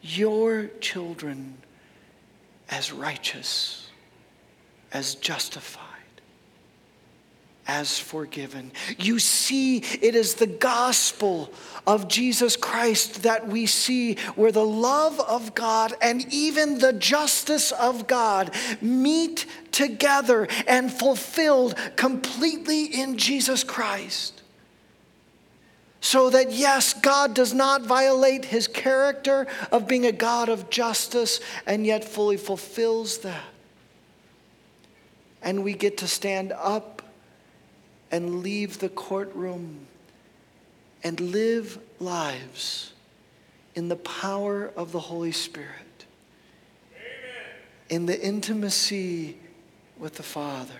your 0.00 0.66
children 0.80 1.58
as 2.68 2.92
righteous, 2.92 3.90
as 4.92 5.14
justified 5.14 5.81
as 7.66 7.98
forgiven. 7.98 8.72
You 8.98 9.18
see, 9.18 9.78
it 9.78 10.14
is 10.14 10.34
the 10.34 10.46
gospel 10.46 11.52
of 11.86 12.08
Jesus 12.08 12.56
Christ 12.56 13.22
that 13.22 13.46
we 13.46 13.66
see 13.66 14.16
where 14.34 14.52
the 14.52 14.64
love 14.64 15.20
of 15.20 15.54
God 15.54 15.94
and 16.02 16.26
even 16.32 16.78
the 16.78 16.92
justice 16.92 17.72
of 17.72 18.06
God 18.06 18.52
meet 18.80 19.46
together 19.70 20.48
and 20.66 20.92
fulfilled 20.92 21.76
completely 21.96 22.84
in 22.86 23.16
Jesus 23.16 23.62
Christ. 23.64 24.42
So 26.00 26.30
that, 26.30 26.50
yes, 26.50 26.94
God 26.94 27.32
does 27.32 27.54
not 27.54 27.82
violate 27.82 28.44
his 28.44 28.66
character 28.66 29.46
of 29.70 29.86
being 29.86 30.04
a 30.04 30.12
God 30.12 30.48
of 30.48 30.68
justice 30.68 31.38
and 31.64 31.86
yet 31.86 32.04
fully 32.04 32.36
fulfills 32.36 33.18
that. 33.18 33.44
And 35.42 35.62
we 35.62 35.74
get 35.74 35.98
to 35.98 36.08
stand 36.08 36.52
up 36.52 36.91
and 38.12 38.42
leave 38.42 38.78
the 38.78 38.90
courtroom 38.90 39.86
and 41.02 41.18
live 41.18 41.78
lives 41.98 42.92
in 43.74 43.88
the 43.88 43.96
power 43.96 44.70
of 44.76 44.92
the 44.92 45.00
Holy 45.00 45.32
Spirit, 45.32 46.04
Amen. 46.94 47.50
in 47.88 48.06
the 48.06 48.20
intimacy 48.20 49.38
with 49.98 50.16
the 50.16 50.22
Father. 50.22 50.74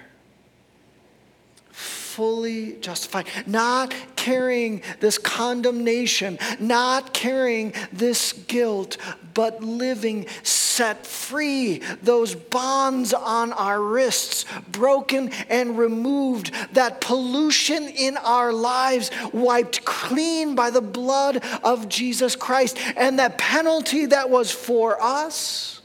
Fully 1.70 2.74
justified, 2.74 3.26
not 3.47 3.95
carrying 4.16 4.83
this 5.01 5.16
condemnation, 5.16 6.39
not 6.61 7.14
carrying 7.14 7.72
this 7.91 8.35
guilt, 8.35 8.99
but 9.33 9.64
living 9.64 10.26
set 10.73 11.07
free, 11.07 11.79
those 12.03 12.35
bonds 12.35 13.12
on 13.12 13.53
our 13.53 13.81
wrists 13.81 14.47
broken 14.70 15.31
and 15.49 15.79
removed, 15.79 16.53
that 16.73 17.01
pollution 17.01 17.89
in 17.89 18.16
our 18.16 18.53
lives 18.53 19.11
wiped 19.33 19.85
clean 19.85 20.55
by 20.55 20.70
the 20.70 20.81
blood 20.81 21.45
of 21.62 21.89
Jesus 21.89 22.35
Christ, 22.35 22.79
and 22.97 23.18
that 23.18 23.39
penalty 23.39 24.07
that 24.07 24.31
was 24.31 24.51
for 24.51 25.01
us 25.01 25.83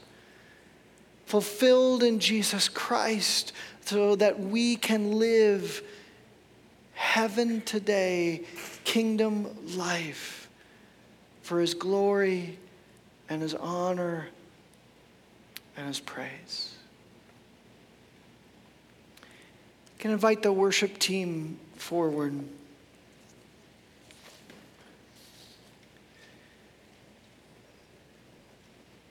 fulfilled 1.26 2.02
in 2.02 2.18
Jesus 2.18 2.70
Christ 2.70 3.52
so 3.84 4.16
that 4.16 4.40
we 4.40 4.76
can 4.76 5.12
live 5.12 5.82
heaven 6.94 7.60
today, 7.62 8.42
kingdom 8.84 9.46
life 9.76 10.48
for 11.42 11.60
his 11.60 11.74
glory 11.74 12.58
and 13.28 13.42
his 13.42 13.54
honor 13.54 14.28
and 15.78 15.86
his 15.86 16.00
praise. 16.00 16.74
I 19.22 20.00
can 20.02 20.10
invite 20.10 20.42
the 20.42 20.52
worship 20.52 20.98
team 20.98 21.58
forward. 21.76 22.34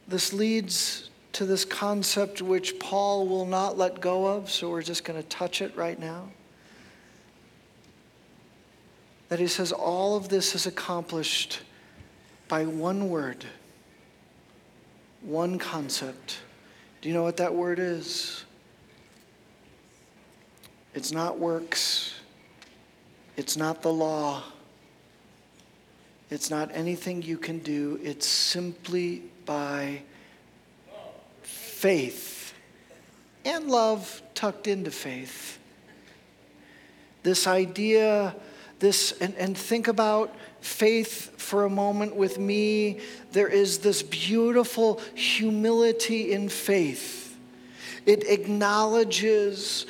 This 0.09 0.33
leads 0.33 1.09
to 1.33 1.45
this 1.45 1.63
concept 1.63 2.41
which 2.41 2.79
Paul 2.79 3.27
will 3.27 3.45
not 3.45 3.77
let 3.77 4.01
go 4.01 4.27
of, 4.27 4.51
so 4.51 4.69
we're 4.69 4.81
just 4.81 5.05
going 5.05 5.21
to 5.21 5.27
touch 5.29 5.61
it 5.61 5.75
right 5.77 5.97
now. 5.97 6.29
That 9.29 9.39
he 9.39 9.47
says 9.47 9.71
all 9.71 10.17
of 10.17 10.27
this 10.27 10.53
is 10.53 10.65
accomplished 10.65 11.61
by 12.49 12.65
one 12.65 13.09
word, 13.09 13.45
one 15.21 15.59
concept. 15.59 16.39
Do 17.01 17.09
you 17.09 17.13
know 17.13 17.23
what 17.23 17.37
that 17.37 17.53
word 17.53 17.79
is? 17.79 18.43
It's 20.93 21.11
not 21.11 21.37
works. 21.37 22.15
It's 23.35 23.55
not 23.55 23.81
the 23.81 23.93
law. 23.93 24.43
It's 26.29 26.49
not 26.49 26.71
anything 26.73 27.21
you 27.21 27.37
can 27.37 27.59
do. 27.59 27.99
It's 28.03 28.25
simply 28.25 29.23
by 29.45 30.01
faith 31.43 32.53
and 33.45 33.69
love 33.69 34.21
tucked 34.33 34.67
into 34.67 34.91
faith. 34.91 35.59
This 37.23 37.47
idea, 37.47 38.35
this, 38.79 39.13
and, 39.19 39.35
and 39.35 39.57
think 39.57 39.87
about 39.87 40.35
faith 40.61 41.39
for 41.39 41.65
a 41.65 41.69
moment 41.69 42.15
with 42.15 42.37
me. 42.37 42.99
There 43.31 43.47
is 43.47 43.79
this 43.79 44.03
beautiful 44.03 45.01
humility 45.15 46.33
in 46.33 46.49
faith. 46.49 47.37
It 48.05 48.23
acknowledges 48.29 49.85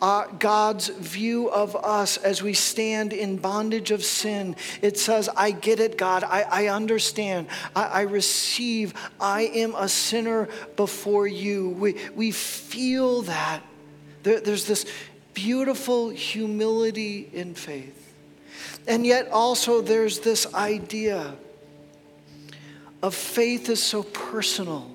uh, 0.00 0.26
God's 0.38 0.88
view 0.88 1.48
of 1.50 1.74
us 1.76 2.16
as 2.18 2.42
we 2.42 2.52
stand 2.52 3.12
in 3.12 3.38
bondage 3.38 3.90
of 3.90 4.04
sin. 4.04 4.56
It 4.82 4.98
says, 4.98 5.28
I 5.34 5.52
get 5.52 5.80
it, 5.80 5.96
God. 5.96 6.22
I, 6.22 6.42
I 6.42 6.66
understand. 6.68 7.48
I, 7.74 7.84
I 7.84 8.00
receive. 8.02 8.94
I 9.18 9.42
am 9.42 9.74
a 9.74 9.88
sinner 9.88 10.48
before 10.76 11.26
you. 11.26 11.70
We, 11.70 11.96
we 12.14 12.30
feel 12.30 13.22
that. 13.22 13.62
There, 14.22 14.40
there's 14.40 14.66
this 14.66 14.84
beautiful 15.32 16.10
humility 16.10 17.28
in 17.32 17.54
faith. 17.54 18.05
And 18.86 19.06
yet, 19.06 19.28
also, 19.28 19.80
there's 19.80 20.20
this 20.20 20.52
idea 20.54 21.34
of 23.02 23.14
faith 23.14 23.68
is 23.68 23.82
so 23.82 24.02
personal. 24.02 24.90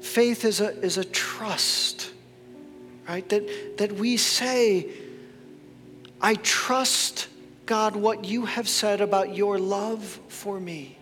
Faith 0.00 0.44
is 0.44 0.60
a, 0.60 0.78
is 0.80 0.98
a 0.98 1.04
trust 1.04 2.12
right? 3.08 3.28
That, 3.30 3.78
that 3.78 3.92
we 3.92 4.16
say, 4.18 4.86
I 6.20 6.34
trust, 6.34 7.28
God, 7.66 7.96
what 7.96 8.24
you 8.24 8.44
have 8.44 8.68
said 8.68 9.00
about 9.00 9.34
your 9.34 9.58
love 9.58 10.20
for 10.28 10.60
me. 10.60 10.97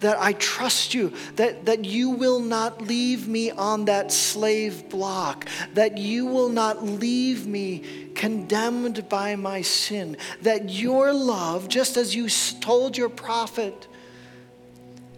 That 0.00 0.18
I 0.18 0.34
trust 0.34 0.92
you, 0.92 1.14
that, 1.36 1.64
that 1.64 1.86
you 1.86 2.10
will 2.10 2.40
not 2.40 2.82
leave 2.82 3.28
me 3.28 3.50
on 3.50 3.86
that 3.86 4.12
slave 4.12 4.90
block, 4.90 5.48
that 5.72 5.96
you 5.96 6.26
will 6.26 6.50
not 6.50 6.84
leave 6.84 7.46
me 7.46 8.10
condemned 8.14 9.08
by 9.08 9.36
my 9.36 9.62
sin, 9.62 10.18
that 10.42 10.68
your 10.68 11.14
love, 11.14 11.68
just 11.68 11.96
as 11.96 12.14
you 12.14 12.28
told 12.60 12.96
your 12.96 13.08
prophet 13.08 13.88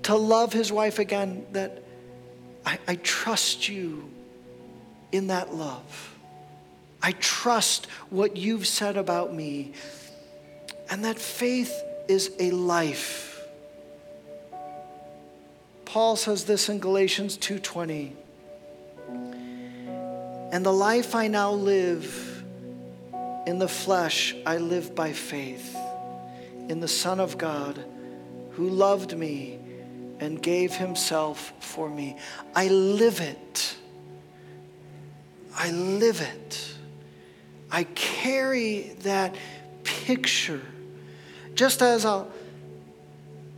to 0.04 0.14
love 0.14 0.52
his 0.52 0.70
wife 0.70 0.98
again, 0.98 1.44
that 1.52 1.82
I, 2.64 2.78
I 2.86 2.94
trust 2.96 3.68
you 3.68 4.08
in 5.12 5.28
that 5.28 5.54
love. 5.54 6.14
I 7.02 7.12
trust 7.12 7.86
what 8.10 8.36
you've 8.36 8.66
said 8.66 8.96
about 8.96 9.34
me. 9.34 9.72
And 10.90 11.04
that 11.04 11.18
faith 11.18 11.72
is 12.08 12.32
a 12.38 12.50
life. 12.50 13.37
Paul 15.88 16.16
says 16.16 16.44
this 16.44 16.68
in 16.68 16.78
Galatians 16.78 17.36
2:20. 17.36 18.12
And 20.52 20.64
the 20.64 20.72
life 20.72 21.14
I 21.14 21.28
now 21.28 21.52
live 21.52 22.44
in 23.46 23.58
the 23.58 23.68
flesh, 23.68 24.34
I 24.46 24.58
live 24.58 24.94
by 24.94 25.12
faith 25.12 25.76
in 26.68 26.80
the 26.80 26.88
Son 26.88 27.20
of 27.20 27.38
God 27.38 27.84
who 28.52 28.68
loved 28.68 29.16
me 29.16 29.58
and 30.20 30.42
gave 30.42 30.74
himself 30.74 31.52
for 31.60 31.88
me. 31.88 32.16
I 32.54 32.68
live 32.68 33.20
it 33.20 33.76
I 35.58 35.72
live 35.72 36.20
it. 36.20 36.74
I 37.70 37.82
carry 37.82 38.94
that 39.00 39.34
picture. 39.82 40.62
Just 41.54 41.82
as 41.82 42.04
I'll 42.04 42.30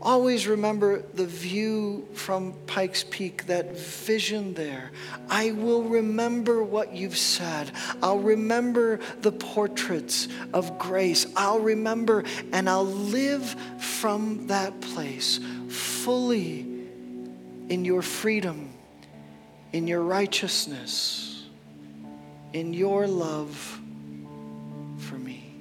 always 0.01 0.47
remember 0.47 1.03
the 1.15 1.27
view 1.27 2.09
from 2.15 2.55
Pikes 2.67 3.05
Peak, 3.11 3.47
that 3.47 3.77
vision 3.77 4.55
there. 4.55 4.91
I 5.29 5.53
will 5.53 5.83
remember 5.83 6.63
what 6.63 6.95
you've 6.95 7.19
said. 7.19 7.71
I'll 8.03 8.19
remember 8.19 9.01
the 9.21 9.33
portraits 9.33 10.29
of 10.53 10.79
grace. 10.79 11.27
I'll 11.37 11.61
remember 11.61 12.25
and 12.53 12.69
I'll 12.69 12.87
live 12.87 13.45
from 13.79 14.47
that 14.47 14.81
place 14.81 15.41
fully 15.69 16.61
in 17.69 17.85
your 17.85 18.03
freedom, 18.03 18.71
in 19.73 19.87
your 19.87 20.03
righteousness 20.03 21.31
in 22.53 22.75
your 22.75 23.07
love 23.07 23.81
for 24.99 25.17
me. 25.17 25.55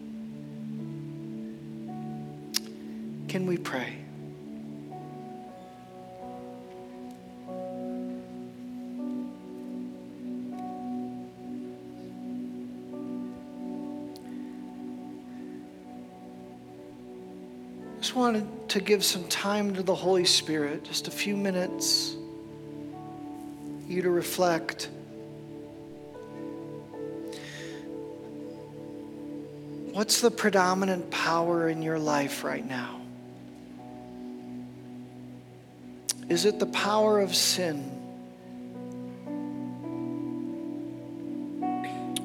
Can 3.28 3.46
we 3.46 3.58
pray? 3.58 3.98
Wanted 18.20 18.68
to 18.68 18.82
give 18.82 19.06
some 19.06 19.24
time 19.30 19.74
to 19.76 19.82
the 19.82 19.96
Holy 19.96 20.26
Spirit, 20.26 20.84
just 20.84 21.08
a 21.08 21.12
few 21.12 21.38
minutes, 21.38 22.18
you 23.88 24.02
to 24.02 24.10
reflect. 24.10 24.90
What's 29.94 30.20
the 30.20 30.30
predominant 30.30 31.10
power 31.10 31.70
in 31.70 31.82
your 31.82 31.98
life 31.98 32.44
right 32.44 32.68
now? 32.68 33.00
Is 36.28 36.44
it 36.44 36.60
the 36.60 36.66
power 36.66 37.22
of 37.22 37.34
sin? 37.34 37.90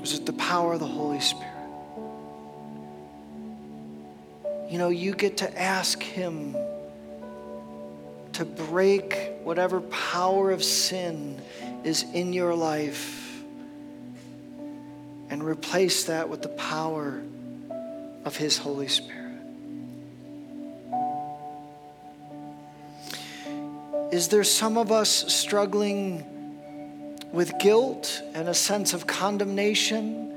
Is 0.02 0.14
it 0.14 0.26
the 0.26 0.32
power 0.32 0.72
of 0.72 0.80
the 0.80 0.86
Holy 0.86 1.20
Spirit? 1.20 1.53
You 4.74 4.78
know, 4.78 4.88
you 4.88 5.14
get 5.14 5.36
to 5.36 5.56
ask 5.56 6.02
Him 6.02 6.56
to 8.32 8.44
break 8.44 9.30
whatever 9.44 9.80
power 9.82 10.50
of 10.50 10.64
sin 10.64 11.40
is 11.84 12.02
in 12.12 12.32
your 12.32 12.56
life 12.56 13.40
and 15.30 15.44
replace 15.44 16.06
that 16.06 16.28
with 16.28 16.42
the 16.42 16.48
power 16.48 17.22
of 18.24 18.36
His 18.36 18.58
Holy 18.58 18.88
Spirit. 18.88 19.38
Is 24.10 24.26
there 24.26 24.42
some 24.42 24.76
of 24.76 24.90
us 24.90 25.32
struggling 25.32 27.20
with 27.32 27.56
guilt 27.60 28.20
and 28.34 28.48
a 28.48 28.54
sense 28.54 28.92
of 28.92 29.06
condemnation? 29.06 30.33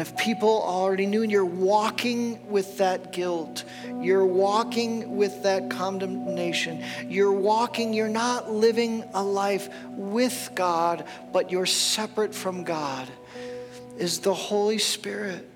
And 0.00 0.08
if 0.08 0.16
people 0.16 0.62
already 0.62 1.04
knew, 1.04 1.24
and 1.24 1.30
you're 1.30 1.44
walking 1.44 2.48
with 2.48 2.78
that 2.78 3.12
guilt, 3.12 3.64
you're 4.00 4.24
walking 4.24 5.18
with 5.18 5.42
that 5.42 5.68
condemnation, 5.68 6.82
you're 7.06 7.34
walking, 7.34 7.92
you're 7.92 8.08
not 8.08 8.50
living 8.50 9.04
a 9.12 9.22
life 9.22 9.68
with 9.90 10.52
God, 10.54 11.04
but 11.34 11.52
you're 11.52 11.66
separate 11.66 12.34
from 12.34 12.64
God, 12.64 13.10
is 13.98 14.20
the 14.20 14.32
Holy 14.32 14.78
Spirit 14.78 15.49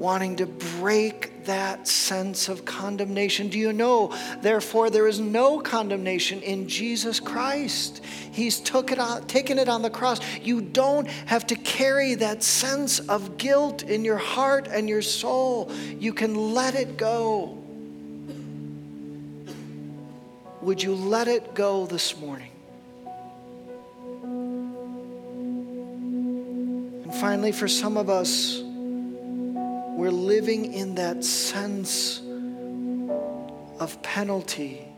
wanting 0.00 0.34
to 0.36 0.46
break 0.46 1.44
that 1.44 1.86
sense 1.86 2.48
of 2.48 2.64
condemnation. 2.64 3.48
Do 3.48 3.58
you 3.58 3.72
know, 3.72 4.12
therefore, 4.40 4.90
there 4.90 5.06
is 5.06 5.20
no 5.20 5.60
condemnation 5.60 6.42
in 6.42 6.68
Jesus 6.68 7.20
Christ? 7.20 8.02
He's 8.32 8.58
took 8.58 8.90
it 8.90 8.98
on, 8.98 9.26
taken 9.28 9.60
it 9.60 9.68
on 9.68 9.82
the 9.82 9.90
cross. 9.90 10.18
You 10.42 10.60
don't 10.60 11.06
have 11.06 11.46
to 11.48 11.54
carry 11.54 12.16
that 12.16 12.42
sense 12.42 12.98
of 12.98 13.36
guilt 13.36 13.84
in 13.84 14.04
your 14.04 14.18
heart 14.18 14.66
and 14.66 14.88
your 14.88 15.02
soul. 15.02 15.70
You 15.98 16.12
can 16.12 16.54
let 16.54 16.74
it 16.74 16.96
go. 16.96 17.60
would 20.62 20.82
you 20.82 20.94
let 20.94 21.26
it 21.26 21.54
go 21.54 21.86
this 21.86 22.16
morning? 22.18 22.50
And 27.02 27.14
finally, 27.14 27.52
for 27.52 27.66
some 27.66 27.96
of 27.96 28.10
us, 28.10 28.62
we're 30.00 30.10
living 30.10 30.72
in 30.72 30.94
that 30.94 31.22
sense 31.22 32.22
of 33.78 34.02
penalty, 34.02 34.88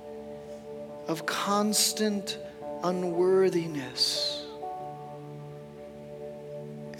of 1.09 1.27
constant 1.27 2.39
unworthiness. 2.85 4.45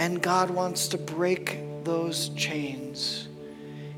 And 0.01 0.21
God 0.21 0.51
wants 0.51 0.89
to 0.89 0.99
break 0.99 1.61
those 1.85 2.31
chains. 2.31 3.29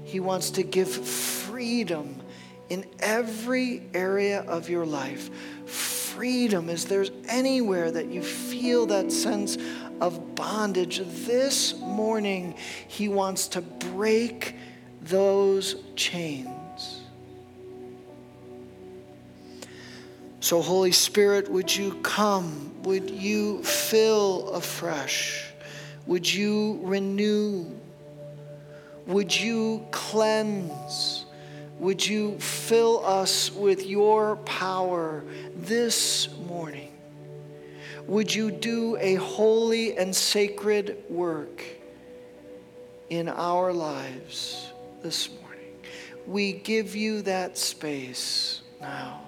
He 0.05 0.21
wants 0.21 0.51
to 0.51 0.63
give 0.63 0.91
freedom 0.91 2.21
in 2.69 2.85
every 3.01 3.85
area 3.95 4.43
of 4.43 4.69
your 4.69 4.85
life. 4.85 5.31
Freedom, 5.65 6.69
is 6.69 6.85
there's 6.85 7.11
anywhere 7.27 7.91
that 7.91 8.09
you 8.09 8.23
feel 8.23 8.85
that 8.87 9.11
sense 9.11 9.57
of 10.01 10.35
bondage, 10.35 11.01
this 11.27 11.79
morning 11.79 12.55
He 12.89 13.09
wants 13.09 13.49
to 13.49 13.61
break 13.61 14.57
those 15.03 15.77
chains. 15.97 17.01
So, 20.41 20.61
Holy 20.61 20.93
Spirit, 20.93 21.51
would 21.51 21.75
you 21.75 21.95
come? 22.03 22.71
Would 22.83 23.09
you 23.09 23.63
fill 23.63 24.51
afresh? 24.51 25.51
Would 26.07 26.33
you 26.33 26.81
renew? 26.83 27.65
Would 29.07 29.35
you 29.35 29.87
cleanse? 29.91 31.25
Would 31.79 32.07
you 32.07 32.39
fill 32.39 33.05
us 33.05 33.51
with 33.53 33.87
your 33.87 34.37
power 34.37 35.25
this 35.57 36.29
morning? 36.47 36.94
Would 38.07 38.35
you 38.35 38.51
do 38.51 38.99
a 38.99 39.15
holy 39.15 39.97
and 39.97 40.15
sacred 40.15 41.03
work 41.09 41.65
in 43.09 43.29
our 43.29 43.73
lives 43.73 44.73
this 45.03 45.31
morning? 45.41 45.75
We 46.27 46.53
give 46.53 46.95
you 46.95 47.23
that 47.23 47.57
space 47.57 48.61
now. 48.79 49.24